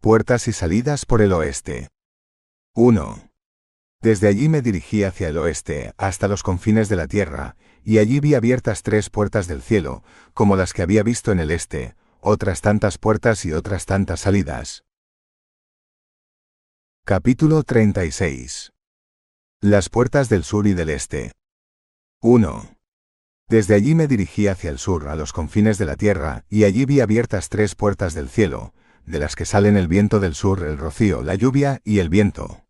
Puertas 0.00 0.48
y 0.48 0.52
salidas 0.52 1.06
por 1.06 1.22
el 1.22 1.32
oeste. 1.32 1.90
1. 2.74 3.30
Desde 4.00 4.26
allí 4.26 4.48
me 4.48 4.62
dirigí 4.62 5.04
hacia 5.04 5.28
el 5.28 5.38
oeste, 5.38 5.94
hasta 5.96 6.26
los 6.26 6.42
confines 6.42 6.88
de 6.88 6.96
la 6.96 7.06
tierra, 7.06 7.54
y 7.84 7.98
allí 7.98 8.18
vi 8.18 8.34
abiertas 8.34 8.82
tres 8.82 9.10
puertas 9.10 9.46
del 9.46 9.62
cielo, 9.62 10.02
como 10.34 10.56
las 10.56 10.72
que 10.72 10.82
había 10.82 11.04
visto 11.04 11.30
en 11.30 11.38
el 11.38 11.52
este, 11.52 11.94
otras 12.18 12.62
tantas 12.62 12.98
puertas 12.98 13.44
y 13.44 13.52
otras 13.52 13.86
tantas 13.86 14.18
salidas. 14.18 14.82
Capítulo 17.04 17.62
36. 17.62 18.72
Las 19.60 19.88
puertas 19.88 20.28
del 20.28 20.42
sur 20.42 20.66
y 20.66 20.74
del 20.74 20.90
este. 20.90 21.30
1. 22.22 22.75
Desde 23.48 23.74
allí 23.74 23.94
me 23.94 24.08
dirigí 24.08 24.48
hacia 24.48 24.70
el 24.70 24.78
sur, 24.78 25.08
a 25.08 25.14
los 25.14 25.32
confines 25.32 25.78
de 25.78 25.84
la 25.84 25.94
tierra, 25.94 26.44
y 26.48 26.64
allí 26.64 26.84
vi 26.84 26.98
abiertas 26.98 27.48
tres 27.48 27.76
puertas 27.76 28.12
del 28.12 28.28
cielo, 28.28 28.74
de 29.04 29.20
las 29.20 29.36
que 29.36 29.44
salen 29.44 29.76
el 29.76 29.86
viento 29.86 30.18
del 30.18 30.34
sur, 30.34 30.64
el 30.64 30.76
rocío, 30.76 31.22
la 31.22 31.36
lluvia 31.36 31.80
y 31.84 32.00
el 32.00 32.08
viento. 32.08 32.64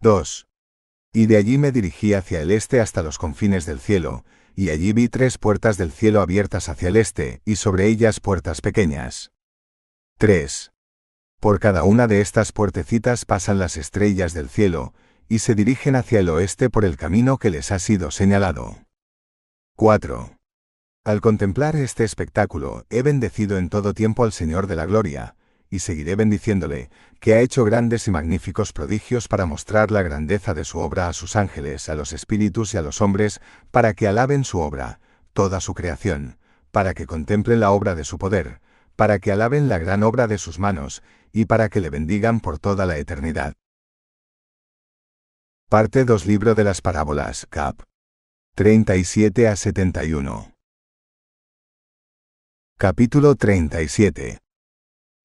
2. 0.00 0.48
Y 1.12 1.26
de 1.26 1.36
allí 1.36 1.58
me 1.58 1.70
dirigí 1.70 2.12
hacia 2.12 2.40
el 2.40 2.50
este 2.50 2.80
hasta 2.80 3.04
los 3.04 3.18
confines 3.18 3.66
del 3.66 3.78
cielo, 3.78 4.24
y 4.56 4.70
allí 4.70 4.92
vi 4.92 5.08
tres 5.08 5.38
puertas 5.38 5.76
del 5.76 5.92
cielo 5.92 6.20
abiertas 6.20 6.68
hacia 6.68 6.88
el 6.88 6.96
este, 6.96 7.40
y 7.44 7.54
sobre 7.54 7.86
ellas 7.86 8.18
puertas 8.18 8.60
pequeñas. 8.60 9.30
3. 10.18 10.72
Por 11.38 11.60
cada 11.60 11.84
una 11.84 12.08
de 12.08 12.20
estas 12.20 12.50
puertecitas 12.50 13.24
pasan 13.24 13.60
las 13.60 13.76
estrellas 13.76 14.34
del 14.34 14.48
cielo, 14.48 14.92
y 15.28 15.38
se 15.38 15.54
dirigen 15.54 15.94
hacia 15.94 16.18
el 16.18 16.30
oeste 16.30 16.68
por 16.68 16.84
el 16.84 16.96
camino 16.96 17.38
que 17.38 17.50
les 17.50 17.70
ha 17.70 17.78
sido 17.78 18.10
señalado. 18.10 18.83
4. 19.76 20.38
Al 21.04 21.20
contemplar 21.20 21.74
este 21.74 22.04
espectáculo, 22.04 22.86
he 22.90 23.02
bendecido 23.02 23.58
en 23.58 23.68
todo 23.68 23.92
tiempo 23.92 24.22
al 24.22 24.30
Señor 24.30 24.68
de 24.68 24.76
la 24.76 24.86
Gloria, 24.86 25.34
y 25.68 25.80
seguiré 25.80 26.14
bendiciéndole, 26.14 26.90
que 27.18 27.34
ha 27.34 27.40
hecho 27.40 27.64
grandes 27.64 28.06
y 28.06 28.12
magníficos 28.12 28.72
prodigios 28.72 29.26
para 29.26 29.46
mostrar 29.46 29.90
la 29.90 30.02
grandeza 30.02 30.54
de 30.54 30.64
su 30.64 30.78
obra 30.78 31.08
a 31.08 31.12
sus 31.12 31.34
ángeles, 31.34 31.88
a 31.88 31.96
los 31.96 32.12
espíritus 32.12 32.72
y 32.72 32.76
a 32.76 32.82
los 32.82 33.00
hombres, 33.00 33.40
para 33.72 33.94
que 33.94 34.06
alaben 34.06 34.44
su 34.44 34.60
obra, 34.60 35.00
toda 35.32 35.60
su 35.60 35.74
creación, 35.74 36.38
para 36.70 36.94
que 36.94 37.06
contemplen 37.06 37.58
la 37.58 37.72
obra 37.72 37.96
de 37.96 38.04
su 38.04 38.16
poder, 38.16 38.60
para 38.94 39.18
que 39.18 39.32
alaben 39.32 39.68
la 39.68 39.78
gran 39.78 40.04
obra 40.04 40.28
de 40.28 40.38
sus 40.38 40.60
manos, 40.60 41.02
y 41.32 41.46
para 41.46 41.68
que 41.68 41.80
le 41.80 41.90
bendigan 41.90 42.38
por 42.38 42.60
toda 42.60 42.86
la 42.86 42.96
eternidad. 42.96 43.54
Parte 45.68 46.04
2 46.04 46.26
Libro 46.26 46.54
de 46.54 46.62
las 46.62 46.80
Parábolas, 46.80 47.48
Cap. 47.50 47.82
37 48.56 49.48
a 49.48 49.56
71. 49.56 50.54
Capítulo 52.78 53.34
37. 53.34 54.38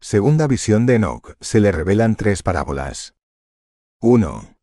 Segunda 0.01 0.48
visión 0.48 0.88
de 0.88 0.95
Enoch, 0.95 1.36
se 1.39 1.59
le 1.59 1.71
revelan 1.71 2.15
tres 2.15 2.41
parábolas. 2.41 3.13
1. 4.01 4.55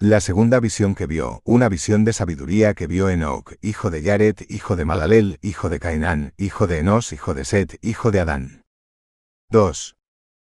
La 0.00 0.20
segunda 0.20 0.58
visión 0.58 0.96
que 0.96 1.06
vio, 1.06 1.42
una 1.44 1.68
visión 1.68 2.04
de 2.04 2.12
sabiduría 2.12 2.74
que 2.74 2.88
vio 2.88 3.08
Enoch, 3.08 3.52
hijo 3.62 3.88
de 3.88 4.02
Yared, 4.02 4.34
hijo 4.48 4.74
de 4.74 4.84
Malalel, 4.84 5.38
hijo 5.40 5.68
de 5.68 5.78
Cainán, 5.78 6.34
hijo 6.36 6.66
de 6.66 6.78
Enos, 6.78 7.12
hijo 7.12 7.34
de 7.34 7.44
Set, 7.44 7.78
hijo 7.82 8.10
de 8.10 8.18
Adán. 8.18 8.64
2. 9.50 9.94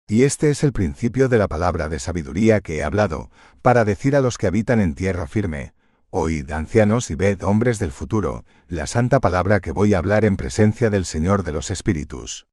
Y 0.10 0.24
este 0.24 0.50
es 0.50 0.66
el 0.66 0.74
principio 0.74 1.30
de 1.30 1.38
la 1.38 1.48
palabra 1.48 1.88
de 1.88 2.00
sabiduría 2.00 2.60
que 2.60 2.80
he 2.80 2.84
hablado, 2.84 3.32
para 3.62 3.86
decir 3.86 4.18
a 4.18 4.22
los 4.22 4.38
que 4.38 4.48
habitan 4.48 4.82
en 4.82 4.96
tierra 4.96 5.28
firme, 5.28 5.77
Oíd, 6.20 6.50
ancianos, 6.50 7.12
y 7.12 7.16
ved, 7.16 7.44
hombres 7.44 7.78
del 7.78 7.92
futuro, 7.92 8.44
la 8.68 8.88
santa 8.88 9.20
palabra 9.20 9.60
que 9.60 9.72
voy 9.72 9.94
a 9.94 10.00
hablar 10.00 10.26
en 10.26 10.36
presencia 10.36 10.90
del 10.90 11.06
Señor 11.06 11.44
de 11.44 11.52
los 11.52 11.70
Espíritus. 11.70 12.48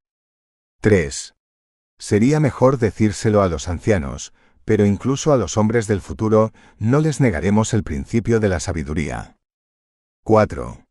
3. 0.82 1.34
Sería 1.98 2.40
mejor 2.40 2.76
decírselo 2.76 3.40
a 3.40 3.48
los 3.48 3.68
ancianos, 3.68 4.34
pero 4.66 4.84
incluso 4.84 5.32
a 5.32 5.38
los 5.38 5.56
hombres 5.56 5.86
del 5.86 6.02
futuro, 6.02 6.52
no 6.78 7.00
les 7.00 7.22
negaremos 7.22 7.72
el 7.72 7.84
principio 7.84 8.38
de 8.38 8.50
la 8.50 8.60
sabiduría. 8.60 9.38
4. 10.24 10.84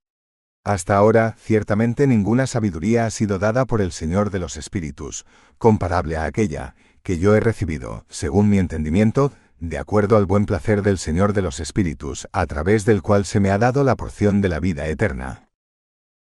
Hasta 0.64 0.98
ahora, 0.98 1.36
ciertamente 1.38 2.08
ninguna 2.08 2.48
sabiduría 2.48 3.06
ha 3.06 3.12
sido 3.12 3.38
dada 3.38 3.66
por 3.66 3.82
el 3.82 3.92
Señor 3.92 4.32
de 4.32 4.40
los 4.40 4.58
Espíritus, 4.58 5.28
comparable 5.60 6.18
a 6.18 6.26
aquella, 6.26 6.74
que 7.04 7.20
yo 7.20 7.36
he 7.36 7.40
recibido, 7.40 8.08
según 8.10 8.50
mi 8.50 8.58
entendimiento, 8.58 9.32
de 9.64 9.78
acuerdo 9.78 10.18
al 10.18 10.26
buen 10.26 10.46
placer 10.46 10.82
del 10.82 10.98
Señor 10.98 11.32
de 11.32 11.42
los 11.42 11.62
Espíritus, 11.62 12.28
a 12.34 12.46
través 12.48 12.84
del 12.84 13.02
cual 13.02 13.24
se 13.24 13.40
me 13.40 13.50
ha 13.50 13.58
dado 13.58 13.86
la 13.86 13.96
porción 13.96 14.42
de 14.42 14.50
la 14.50 14.60
vida 14.60 14.88
eterna. 14.88 15.50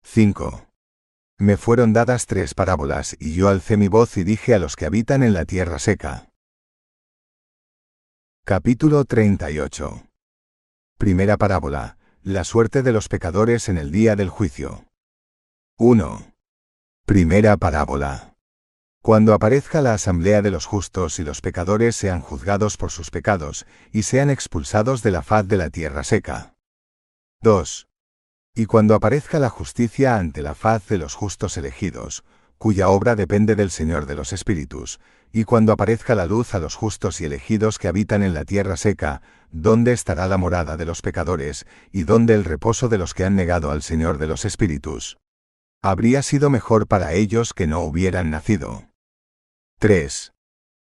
5. 0.04 0.66
Me 1.38 1.58
fueron 1.58 1.92
dadas 1.92 2.26
tres 2.26 2.54
parábolas, 2.54 3.18
y 3.20 3.34
yo 3.34 3.50
alcé 3.50 3.76
mi 3.76 3.90
voz 3.90 4.16
y 4.16 4.24
dije 4.24 4.54
a 4.54 4.60
los 4.60 4.78
que 4.78 4.86
habitan 4.86 5.24
en 5.24 5.34
la 5.34 5.44
tierra 5.44 5.78
seca. 5.78 6.30
Capítulo 8.46 9.04
38. 9.04 10.08
Primera 10.98 11.36
parábola. 11.36 11.98
La 12.24 12.46
suerte 12.46 12.82
de 12.82 12.94
los 12.94 13.10
pecadores 13.10 13.68
en 13.68 13.78
el 13.78 13.92
día 13.92 14.16
del 14.16 14.30
juicio. 14.30 14.86
1. 15.78 16.34
Primera 17.06 17.58
parábola. 17.58 18.37
Cuando 19.08 19.34
aparezca 19.34 19.82
la 19.82 19.94
asamblea 19.94 20.42
de 20.42 20.52
los 20.52 20.66
justos 20.66 21.18
y 21.20 21.24
los 21.24 21.40
pecadores 21.40 21.96
sean 21.96 22.20
juzgados 22.20 22.76
por 22.76 22.92
sus 22.92 23.10
pecados, 23.10 23.66
y 23.94 24.04
sean 24.04 24.30
expulsados 24.30 25.02
de 25.02 25.12
la 25.12 25.22
faz 25.22 25.48
de 25.48 25.56
la 25.56 25.70
tierra 25.70 26.04
seca. 26.04 26.56
2. 27.42 27.88
Y 28.54 28.66
cuando 28.66 28.96
aparezca 28.96 29.40
la 29.40 29.48
justicia 29.48 30.18
ante 30.18 30.42
la 30.42 30.56
faz 30.56 30.90
de 30.90 30.98
los 30.98 31.14
justos 31.16 31.56
elegidos, 31.56 32.26
cuya 32.58 32.90
obra 32.90 33.16
depende 33.16 33.56
del 33.56 33.72
Señor 33.72 34.08
de 34.08 34.16
los 34.16 34.34
Espíritus, 34.34 35.00
y 35.32 35.46
cuando 35.46 35.72
aparezca 35.72 36.14
la 36.14 36.26
luz 36.26 36.54
a 36.54 36.60
los 36.60 36.76
justos 36.76 37.22
y 37.22 37.24
elegidos 37.24 37.80
que 37.80 37.88
habitan 37.88 38.24
en 38.24 38.34
la 38.34 38.44
tierra 38.44 38.76
seca, 38.76 39.22
¿dónde 39.52 39.94
estará 39.94 40.28
la 40.28 40.36
morada 40.36 40.76
de 40.76 40.84
los 40.84 41.02
pecadores, 41.02 41.66
y 41.94 42.04
dónde 42.04 42.34
el 42.34 42.44
reposo 42.44 42.90
de 42.90 42.98
los 42.98 43.14
que 43.14 43.24
han 43.24 43.38
negado 43.38 43.72
al 43.72 43.84
Señor 43.84 44.18
de 44.18 44.28
los 44.28 44.44
Espíritus? 44.44 45.18
Habría 45.82 46.24
sido 46.24 46.50
mejor 46.50 46.88
para 46.88 47.14
ellos 47.14 47.54
que 47.54 47.68
no 47.68 47.80
hubieran 47.80 48.32
nacido. 48.32 48.87
3. 49.80 50.34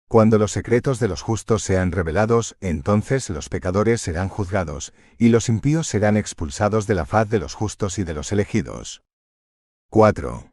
Cuando 0.07 0.39
los 0.39 0.51
secretos 0.51 0.99
de 0.99 1.07
los 1.07 1.21
justos 1.21 1.61
sean 1.61 1.91
revelados, 1.91 2.57
entonces 2.59 3.29
los 3.29 3.47
pecadores 3.47 4.01
serán 4.01 4.29
juzgados, 4.29 4.93
y 5.19 5.29
los 5.29 5.47
impíos 5.47 5.87
serán 5.87 6.17
expulsados 6.17 6.87
de 6.87 6.95
la 6.95 7.05
faz 7.05 7.29
de 7.29 7.37
los 7.37 7.53
justos 7.53 7.99
y 7.99 8.03
de 8.03 8.15
los 8.15 8.31
elegidos. 8.31 9.03
4. 9.91 10.51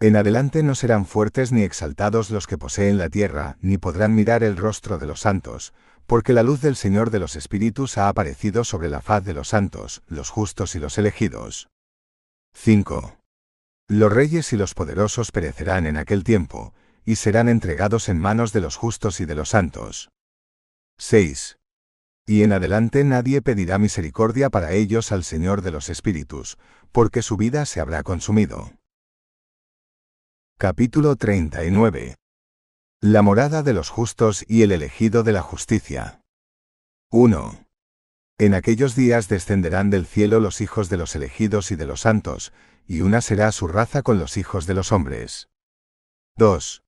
En 0.00 0.16
adelante 0.16 0.64
no 0.64 0.74
serán 0.74 1.06
fuertes 1.06 1.52
ni 1.52 1.62
exaltados 1.62 2.30
los 2.30 2.48
que 2.48 2.58
poseen 2.58 2.98
la 2.98 3.08
tierra, 3.08 3.56
ni 3.60 3.78
podrán 3.78 4.16
mirar 4.16 4.42
el 4.42 4.56
rostro 4.56 4.98
de 4.98 5.06
los 5.06 5.20
santos, 5.20 5.72
porque 6.08 6.32
la 6.32 6.42
luz 6.42 6.60
del 6.62 6.74
Señor 6.74 7.10
de 7.10 7.20
los 7.20 7.36
Espíritus 7.36 7.98
ha 7.98 8.08
aparecido 8.08 8.64
sobre 8.64 8.88
la 8.88 9.00
faz 9.00 9.24
de 9.24 9.34
los 9.34 9.46
santos, 9.46 10.02
los 10.08 10.28
justos 10.28 10.74
y 10.74 10.80
los 10.80 10.98
elegidos. 10.98 11.68
5. 12.52 13.16
Los 13.86 14.12
reyes 14.12 14.52
y 14.52 14.56
los 14.56 14.74
poderosos 14.74 15.30
perecerán 15.30 15.86
en 15.86 15.96
aquel 15.98 16.24
tiempo, 16.24 16.74
y 17.10 17.16
serán 17.16 17.48
entregados 17.48 18.08
en 18.08 18.20
manos 18.20 18.52
de 18.52 18.60
los 18.60 18.76
justos 18.76 19.18
y 19.18 19.24
de 19.24 19.34
los 19.34 19.48
santos. 19.48 20.12
6. 20.98 21.58
Y 22.24 22.44
en 22.44 22.52
adelante 22.52 23.02
nadie 23.02 23.42
pedirá 23.42 23.78
misericordia 23.78 24.48
para 24.48 24.70
ellos 24.74 25.10
al 25.10 25.24
Señor 25.24 25.62
de 25.62 25.72
los 25.72 25.88
Espíritus, 25.88 26.56
porque 26.92 27.22
su 27.22 27.36
vida 27.36 27.66
se 27.66 27.80
habrá 27.80 28.04
consumido. 28.04 28.74
Capítulo 30.56 31.16
39. 31.16 32.14
La 33.00 33.22
morada 33.22 33.64
de 33.64 33.72
los 33.72 33.88
justos 33.88 34.44
y 34.46 34.62
el 34.62 34.70
elegido 34.70 35.24
de 35.24 35.32
la 35.32 35.42
justicia. 35.42 36.20
1. 37.10 37.66
En 38.38 38.54
aquellos 38.54 38.94
días 38.94 39.26
descenderán 39.26 39.90
del 39.90 40.06
cielo 40.06 40.38
los 40.38 40.60
hijos 40.60 40.88
de 40.88 40.96
los 40.96 41.16
elegidos 41.16 41.72
y 41.72 41.74
de 41.74 41.86
los 41.86 42.02
santos, 42.02 42.52
y 42.86 43.00
una 43.00 43.20
será 43.20 43.50
su 43.50 43.66
raza 43.66 44.02
con 44.02 44.20
los 44.20 44.36
hijos 44.36 44.68
de 44.68 44.74
los 44.74 44.92
hombres. 44.92 45.48
2. 46.36 46.84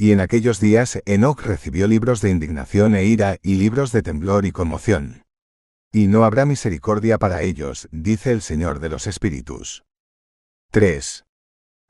Y 0.00 0.12
en 0.12 0.20
aquellos 0.20 0.60
días 0.60 1.02
Enoch 1.04 1.42
recibió 1.42 1.86
libros 1.86 2.22
de 2.22 2.30
indignación 2.30 2.94
e 2.94 3.04
ira 3.04 3.36
y 3.42 3.56
libros 3.56 3.92
de 3.92 4.00
temblor 4.00 4.46
y 4.46 4.50
conmoción. 4.50 5.26
Y 5.92 6.06
no 6.06 6.24
habrá 6.24 6.46
misericordia 6.46 7.18
para 7.18 7.42
ellos, 7.42 7.86
dice 7.92 8.32
el 8.32 8.40
Señor 8.40 8.80
de 8.80 8.88
los 8.88 9.06
Espíritus. 9.06 9.84
3. 10.70 11.26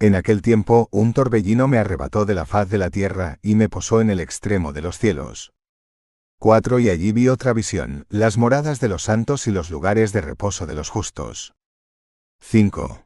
En 0.01 0.17
aquel 0.17 0.43
tiempo 0.43 0.89
un 0.91 1.13
torbellino 1.13 1.69
me 1.69 1.79
arrebató 1.79 2.25
de 2.25 2.35
la 2.35 2.47
faz 2.47 2.69
de 2.69 2.79
la 2.79 2.91
tierra 2.91 3.39
y 3.43 3.55
me 3.55 3.69
posó 3.69 4.01
en 4.01 4.11
el 4.11 4.19
extremo 4.19 4.73
de 4.73 4.83
los 4.83 4.99
cielos. 4.99 5.53
4. 6.41 6.81
Y 6.81 6.91
allí 6.91 7.13
vi 7.13 7.29
otra 7.29 7.53
visión, 7.53 8.07
las 8.09 8.39
moradas 8.39 8.81
de 8.81 8.89
los 8.89 9.05
santos 9.05 9.47
y 9.47 9.53
los 9.53 9.71
lugares 9.71 10.13
de 10.13 10.21
reposo 10.21 10.67
de 10.67 10.75
los 10.75 10.89
justos. 10.89 11.55
5. 12.41 13.05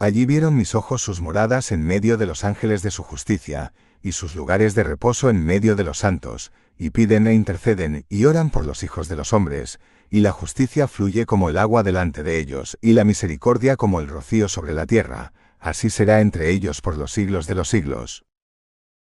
Allí 0.00 0.26
vieron 0.26 0.56
mis 0.56 0.74
ojos 0.74 1.02
sus 1.02 1.20
moradas 1.20 1.70
en 1.70 1.84
medio 1.84 2.16
de 2.16 2.26
los 2.26 2.42
ángeles 2.42 2.82
de 2.82 2.90
su 2.90 3.04
justicia, 3.04 3.72
y 4.04 4.12
sus 4.12 4.36
lugares 4.36 4.74
de 4.74 4.84
reposo 4.84 5.30
en 5.30 5.42
medio 5.42 5.76
de 5.76 5.82
los 5.82 5.98
santos, 5.98 6.52
y 6.76 6.90
piden 6.90 7.26
e 7.26 7.32
interceden 7.32 8.04
y 8.10 8.26
oran 8.26 8.50
por 8.50 8.66
los 8.66 8.82
hijos 8.82 9.08
de 9.08 9.16
los 9.16 9.32
hombres, 9.32 9.80
y 10.10 10.20
la 10.20 10.30
justicia 10.30 10.86
fluye 10.88 11.24
como 11.24 11.48
el 11.48 11.56
agua 11.56 11.82
delante 11.82 12.22
de 12.22 12.38
ellos, 12.38 12.76
y 12.82 12.92
la 12.92 13.04
misericordia 13.04 13.76
como 13.76 14.00
el 14.00 14.08
rocío 14.08 14.48
sobre 14.48 14.74
la 14.74 14.84
tierra, 14.84 15.32
así 15.58 15.88
será 15.88 16.20
entre 16.20 16.50
ellos 16.50 16.82
por 16.82 16.98
los 16.98 17.12
siglos 17.12 17.46
de 17.46 17.54
los 17.54 17.70
siglos. 17.70 18.26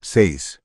6. 0.02 0.60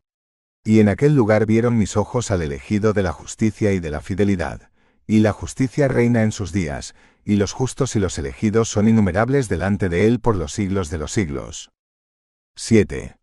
Y 0.65 0.81
en 0.81 0.89
aquel 0.89 1.15
lugar 1.15 1.45
vieron 1.45 1.77
mis 1.77 1.95
ojos 1.95 2.29
al 2.29 2.41
elegido 2.41 2.91
de 2.91 3.03
la 3.03 3.13
justicia 3.13 3.71
y 3.71 3.79
de 3.79 3.91
la 3.91 4.01
fidelidad, 4.01 4.71
y 5.07 5.19
la 5.19 5.31
justicia 5.31 5.87
reina 5.87 6.23
en 6.23 6.33
sus 6.33 6.51
días, 6.51 6.95
y 7.23 7.37
los 7.37 7.53
justos 7.53 7.95
y 7.95 7.99
los 7.99 8.17
elegidos 8.17 8.67
son 8.67 8.89
innumerables 8.89 9.47
delante 9.47 9.87
de 9.87 10.05
él 10.05 10.19
por 10.19 10.35
los 10.35 10.51
siglos 10.51 10.89
de 10.89 10.97
los 10.97 11.13
siglos. 11.13 11.71
7. 12.57 13.16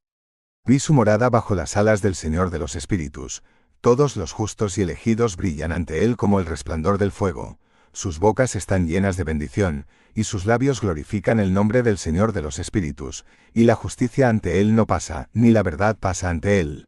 Vi 0.67 0.79
su 0.79 0.95
morada 0.95 1.29
bajo 1.29 1.55
las 1.55 1.77
alas 1.77 2.01
del 2.01 2.15
Señor 2.15 2.49
de 2.49 2.59
los 2.59 2.75
Espíritus. 2.75 3.43
Todos 3.83 4.17
los 4.17 4.33
justos 4.33 4.79
y 4.79 4.83
elegidos 4.83 5.37
brillan 5.37 5.73
ante 5.73 6.05
Él 6.05 6.17
como 6.17 6.41
el 6.41 6.47
resplandor 6.47 6.97
del 6.97 7.13
fuego. 7.13 7.59
Sus 7.93 8.19
bocas 8.19 8.57
están 8.57 8.87
llenas 8.87 9.19
de 9.19 9.25
bendición, 9.25 9.87
y 10.15 10.25
sus 10.25 10.47
labios 10.47 10.81
glorifican 10.81 11.39
el 11.39 11.53
nombre 11.53 11.83
del 11.83 11.99
Señor 11.99 12.33
de 12.33 12.41
los 12.41 12.59
Espíritus, 12.59 13.27
y 13.53 13.65
la 13.65 13.75
justicia 13.75 14.31
ante 14.31 14.63
Él 14.63 14.75
no 14.75 14.87
pasa, 14.87 15.29
ni 15.35 15.51
la 15.51 15.63
verdad 15.63 15.99
pasa 15.99 16.31
ante 16.31 16.61
Él. 16.61 16.87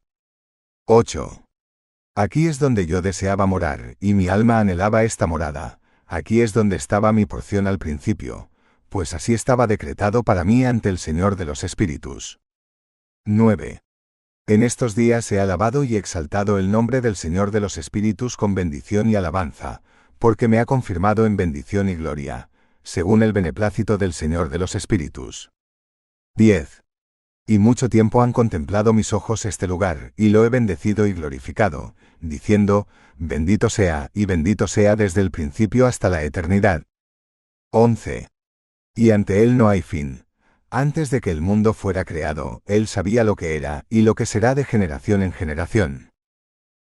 8. 0.87 1.45
Aquí 2.15 2.47
es 2.47 2.59
donde 2.59 2.87
yo 2.87 3.03
deseaba 3.03 3.45
morar, 3.45 3.97
y 4.01 4.15
mi 4.15 4.29
alma 4.29 4.59
anhelaba 4.59 5.05
esta 5.05 5.27
morada. 5.27 5.81
Aquí 6.07 6.41
es 6.41 6.55
donde 6.55 6.77
estaba 6.77 7.13
mi 7.13 7.27
porción 7.27 7.67
al 7.67 7.79
principio, 7.79 8.49
pues 8.89 9.13
así 9.13 9.35
estaba 9.35 9.67
decretado 9.67 10.23
para 10.23 10.45
mí 10.45 10.65
ante 10.65 10.89
el 10.89 10.97
Señor 10.97 11.37
de 11.37 11.45
los 11.45 11.63
Espíritus. 11.63 12.39
9. 13.29 13.81
En 14.47 14.63
estos 14.63 14.95
días 14.95 15.33
he 15.33 15.41
alabado 15.41 15.83
y 15.83 15.97
exaltado 15.97 16.61
el 16.61 16.71
nombre 16.71 17.01
del 17.01 17.17
Señor 17.17 17.51
de 17.51 17.59
los 17.59 17.77
Espíritus 17.77 18.37
con 18.37 18.55
bendición 18.55 19.11
y 19.11 19.17
alabanza, 19.17 19.83
porque 20.21 20.47
me 20.47 20.61
ha 20.61 20.65
confirmado 20.65 21.27
en 21.27 21.37
bendición 21.37 21.89
y 21.89 21.97
gloria, 21.97 22.51
según 22.85 23.25
el 23.25 23.33
beneplácito 23.33 23.99
del 23.99 24.13
Señor 24.13 24.49
de 24.49 24.61
los 24.61 24.77
Espíritus. 24.77 25.51
10. 26.37 26.85
Y 27.49 27.59
mucho 27.59 27.89
tiempo 27.89 28.23
han 28.23 28.33
contemplado 28.33 28.93
mis 28.93 29.13
ojos 29.13 29.45
este 29.45 29.67
lugar, 29.67 30.13
y 30.17 30.29
lo 30.29 30.45
he 30.45 30.49
bendecido 30.49 31.09
y 31.09 31.13
glorificado, 31.13 31.97
diciendo, 32.21 32.87
bendito 33.17 33.71
sea, 33.71 34.13
y 34.15 34.27
bendito 34.27 34.69
sea 34.69 34.95
desde 34.95 35.21
el 35.21 35.33
principio 35.33 35.87
hasta 35.87 36.09
la 36.11 36.23
eternidad. 36.23 36.85
11. 37.73 38.29
Y 38.95 39.11
ante 39.11 39.43
él 39.43 39.57
no 39.57 39.69
hay 39.69 39.83
fin, 39.83 40.26
antes 40.71 41.11
de 41.11 41.21
que 41.21 41.31
el 41.31 41.41
mundo 41.41 41.75
fuera 41.75 42.05
creado, 42.05 42.63
Él 42.67 42.87
sabía 42.87 43.25
lo 43.25 43.37
que 43.37 43.57
era 43.57 43.85
y 43.89 44.03
lo 44.03 44.15
que 44.15 44.27
será 44.27 44.55
de 44.55 44.65
generación 44.65 45.23
en 45.23 45.33
generación. 45.33 46.11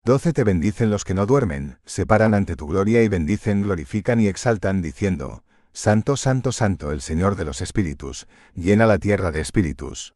Doce 0.04 0.34
te 0.34 0.44
bendicen 0.44 0.90
los 0.90 1.04
que 1.04 1.14
no 1.14 1.26
duermen, 1.26 1.78
se 1.86 2.06
paran 2.06 2.34
ante 2.34 2.56
tu 2.56 2.68
gloria 2.68 3.04
y 3.04 3.08
bendicen, 3.08 3.62
glorifican 3.62 4.20
y 4.20 4.28
exaltan, 4.28 4.82
diciendo, 4.82 5.44
Santo, 5.74 6.18
Santo, 6.18 6.52
Santo 6.52 6.92
el 6.92 7.02
Señor 7.02 7.36
de 7.36 7.46
los 7.46 7.62
Espíritus, 7.62 8.28
llena 8.56 8.86
la 8.86 8.98
tierra 8.98 9.32
de 9.32 9.42
espíritus. 9.42 10.16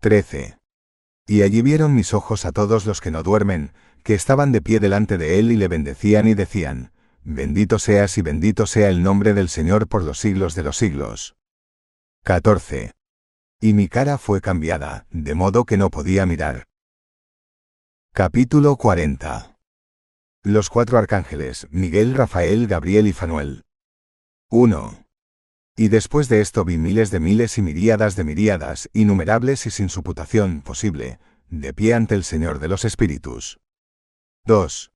13. 0.00 0.58
Y 1.26 1.42
allí 1.42 1.62
vieron 1.62 1.94
mis 1.94 2.14
ojos 2.14 2.44
a 2.44 2.52
todos 2.52 2.86
los 2.86 3.00
que 3.00 3.10
no 3.10 3.22
duermen, 3.22 3.72
que 4.02 4.14
estaban 4.14 4.52
de 4.52 4.60
pie 4.60 4.80
delante 4.80 5.18
de 5.18 5.38
Él 5.38 5.50
y 5.50 5.56
le 5.56 5.68
bendecían 5.68 6.28
y 6.28 6.34
decían, 6.34 6.92
Bendito 7.22 7.78
seas 7.78 8.16
y 8.18 8.22
bendito 8.22 8.66
sea 8.66 8.88
el 8.88 9.02
nombre 9.02 9.34
del 9.34 9.48
Señor 9.48 9.88
por 9.88 10.04
los 10.04 10.18
siglos 10.18 10.54
de 10.54 10.62
los 10.62 10.76
siglos. 10.76 11.36
14. 12.22 12.92
Y 13.62 13.72
mi 13.72 13.88
cara 13.88 14.18
fue 14.18 14.42
cambiada, 14.42 15.06
de 15.10 15.34
modo 15.34 15.64
que 15.64 15.78
no 15.78 15.90
podía 15.90 16.26
mirar. 16.26 16.66
Capítulo 18.12 18.76
40. 18.76 19.56
Los 20.42 20.68
cuatro 20.68 20.98
arcángeles, 20.98 21.66
Miguel, 21.70 22.14
Rafael, 22.14 22.66
Gabriel 22.66 23.06
y 23.06 23.14
Fanuel. 23.14 23.64
1. 24.50 25.06
Y 25.76 25.88
después 25.88 26.28
de 26.28 26.42
esto 26.42 26.66
vi 26.66 26.76
miles 26.76 27.10
de 27.10 27.20
miles 27.20 27.56
y 27.56 27.62
miríadas 27.62 28.16
de 28.16 28.24
miríadas, 28.24 28.90
innumerables 28.92 29.64
y 29.64 29.70
sin 29.70 29.88
suputación 29.88 30.60
posible, 30.60 31.18
de 31.48 31.72
pie 31.72 31.94
ante 31.94 32.14
el 32.14 32.24
Señor 32.24 32.58
de 32.58 32.68
los 32.68 32.84
Espíritus. 32.84 33.60
2. 34.44 34.92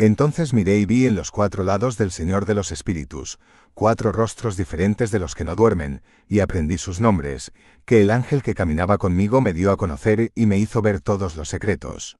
Entonces 0.00 0.54
miré 0.54 0.78
y 0.78 0.86
vi 0.86 1.06
en 1.06 1.14
los 1.14 1.30
cuatro 1.30 1.62
lados 1.62 1.98
del 1.98 2.10
Señor 2.10 2.46
de 2.46 2.54
los 2.54 2.72
Espíritus, 2.72 3.38
cuatro 3.74 4.12
rostros 4.12 4.56
diferentes 4.56 5.10
de 5.10 5.18
los 5.18 5.34
que 5.34 5.44
no 5.44 5.54
duermen, 5.54 6.00
y 6.26 6.40
aprendí 6.40 6.78
sus 6.78 7.02
nombres, 7.02 7.52
que 7.84 8.00
el 8.00 8.10
ángel 8.10 8.42
que 8.42 8.54
caminaba 8.54 8.96
conmigo 8.96 9.42
me 9.42 9.52
dio 9.52 9.70
a 9.70 9.76
conocer 9.76 10.32
y 10.34 10.46
me 10.46 10.56
hizo 10.56 10.80
ver 10.80 11.02
todos 11.02 11.36
los 11.36 11.50
secretos. 11.50 12.16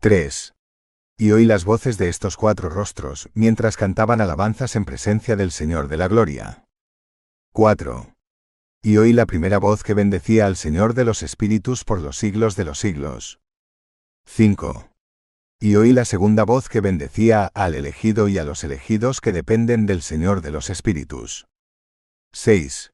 3. 0.00 0.54
Y 1.18 1.32
oí 1.32 1.44
las 1.44 1.66
voces 1.66 1.98
de 1.98 2.08
estos 2.08 2.38
cuatro 2.38 2.70
rostros, 2.70 3.28
mientras 3.34 3.76
cantaban 3.76 4.22
alabanzas 4.22 4.74
en 4.74 4.86
presencia 4.86 5.36
del 5.36 5.50
Señor 5.50 5.88
de 5.88 5.98
la 5.98 6.08
Gloria. 6.08 6.64
4. 7.52 8.14
Y 8.82 8.96
oí 8.96 9.12
la 9.12 9.26
primera 9.26 9.58
voz 9.58 9.82
que 9.82 9.92
bendecía 9.92 10.46
al 10.46 10.56
Señor 10.56 10.94
de 10.94 11.04
los 11.04 11.22
Espíritus 11.22 11.84
por 11.84 12.00
los 12.00 12.16
siglos 12.16 12.56
de 12.56 12.64
los 12.64 12.78
siglos. 12.78 13.38
5 14.24 14.95
y 15.58 15.76
oí 15.76 15.92
la 15.92 16.04
segunda 16.04 16.44
voz 16.44 16.68
que 16.68 16.80
bendecía 16.80 17.46
al 17.54 17.74
elegido 17.74 18.28
y 18.28 18.38
a 18.38 18.44
los 18.44 18.62
elegidos 18.62 19.20
que 19.20 19.32
dependen 19.32 19.86
del 19.86 20.02
Señor 20.02 20.42
de 20.42 20.50
los 20.50 20.68
Espíritus. 20.68 21.46
6. 22.32 22.92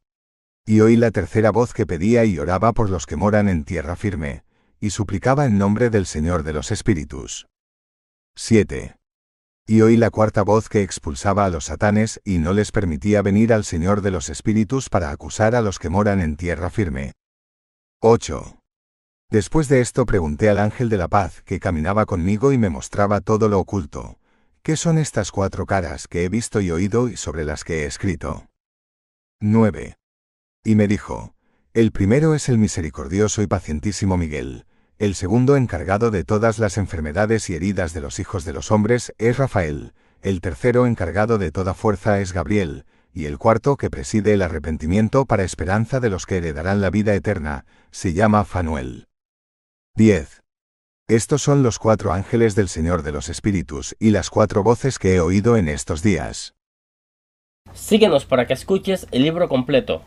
Y 0.64 0.80
oí 0.80 0.96
la 0.96 1.10
tercera 1.10 1.50
voz 1.50 1.74
que 1.74 1.86
pedía 1.86 2.24
y 2.24 2.38
oraba 2.38 2.72
por 2.72 2.88
los 2.88 3.06
que 3.06 3.16
moran 3.16 3.48
en 3.48 3.64
tierra 3.64 3.96
firme, 3.96 4.44
y 4.78 4.90
suplicaba 4.90 5.44
en 5.46 5.58
nombre 5.58 5.90
del 5.90 6.06
Señor 6.06 6.44
de 6.44 6.52
los 6.52 6.70
Espíritus. 6.70 7.48
7. 8.36 8.96
Y 9.66 9.80
oí 9.80 9.96
la 9.96 10.10
cuarta 10.10 10.42
voz 10.42 10.68
que 10.68 10.82
expulsaba 10.82 11.44
a 11.44 11.50
los 11.50 11.64
satanes 11.64 12.20
y 12.24 12.38
no 12.38 12.52
les 12.52 12.70
permitía 12.70 13.22
venir 13.22 13.52
al 13.52 13.64
Señor 13.64 14.02
de 14.02 14.12
los 14.12 14.28
Espíritus 14.28 14.88
para 14.88 15.10
acusar 15.10 15.56
a 15.56 15.62
los 15.62 15.80
que 15.80 15.88
moran 15.88 16.20
en 16.20 16.36
tierra 16.36 16.70
firme. 16.70 17.12
8. 18.00 18.61
Después 19.32 19.66
de 19.66 19.80
esto 19.80 20.04
pregunté 20.04 20.50
al 20.50 20.58
ángel 20.58 20.90
de 20.90 20.98
la 20.98 21.08
paz 21.08 21.40
que 21.46 21.58
caminaba 21.58 22.04
conmigo 22.04 22.52
y 22.52 22.58
me 22.58 22.68
mostraba 22.68 23.22
todo 23.22 23.48
lo 23.48 23.60
oculto. 23.60 24.18
¿Qué 24.62 24.76
son 24.76 24.98
estas 24.98 25.32
cuatro 25.32 25.64
caras 25.64 26.06
que 26.06 26.24
he 26.24 26.28
visto 26.28 26.60
y 26.60 26.70
oído 26.70 27.08
y 27.08 27.16
sobre 27.16 27.46
las 27.46 27.64
que 27.64 27.82
he 27.82 27.86
escrito? 27.86 28.50
9. 29.40 29.94
Y 30.64 30.74
me 30.74 30.86
dijo, 30.86 31.34
el 31.72 31.92
primero 31.92 32.34
es 32.34 32.50
el 32.50 32.58
misericordioso 32.58 33.40
y 33.40 33.46
pacientísimo 33.46 34.18
Miguel, 34.18 34.66
el 34.98 35.14
segundo 35.14 35.56
encargado 35.56 36.10
de 36.10 36.24
todas 36.24 36.58
las 36.58 36.76
enfermedades 36.76 37.48
y 37.48 37.54
heridas 37.54 37.94
de 37.94 38.02
los 38.02 38.18
hijos 38.18 38.44
de 38.44 38.52
los 38.52 38.70
hombres 38.70 39.14
es 39.16 39.38
Rafael, 39.38 39.94
el 40.20 40.42
tercero 40.42 40.84
encargado 40.84 41.38
de 41.38 41.50
toda 41.52 41.72
fuerza 41.72 42.20
es 42.20 42.34
Gabriel, 42.34 42.84
y 43.14 43.24
el 43.24 43.38
cuarto 43.38 43.78
que 43.78 43.88
preside 43.88 44.34
el 44.34 44.42
arrepentimiento 44.42 45.24
para 45.24 45.42
esperanza 45.42 46.00
de 46.00 46.10
los 46.10 46.26
que 46.26 46.36
heredarán 46.36 46.82
la 46.82 46.90
vida 46.90 47.14
eterna, 47.14 47.64
se 47.90 48.12
llama 48.12 48.44
Fanuel. 48.44 49.06
10. 49.94 50.40
Estos 51.06 51.42
son 51.42 51.62
los 51.62 51.78
cuatro 51.78 52.14
ángeles 52.14 52.54
del 52.54 52.70
Señor 52.70 53.02
de 53.02 53.12
los 53.12 53.28
Espíritus 53.28 53.94
y 54.00 54.10
las 54.10 54.30
cuatro 54.30 54.62
voces 54.62 54.98
que 54.98 55.16
he 55.16 55.20
oído 55.20 55.58
en 55.58 55.68
estos 55.68 56.02
días. 56.02 56.54
Síguenos 57.74 58.24
para 58.24 58.46
que 58.46 58.54
escuches 58.54 59.06
el 59.10 59.22
libro 59.22 59.50
completo. 59.50 60.02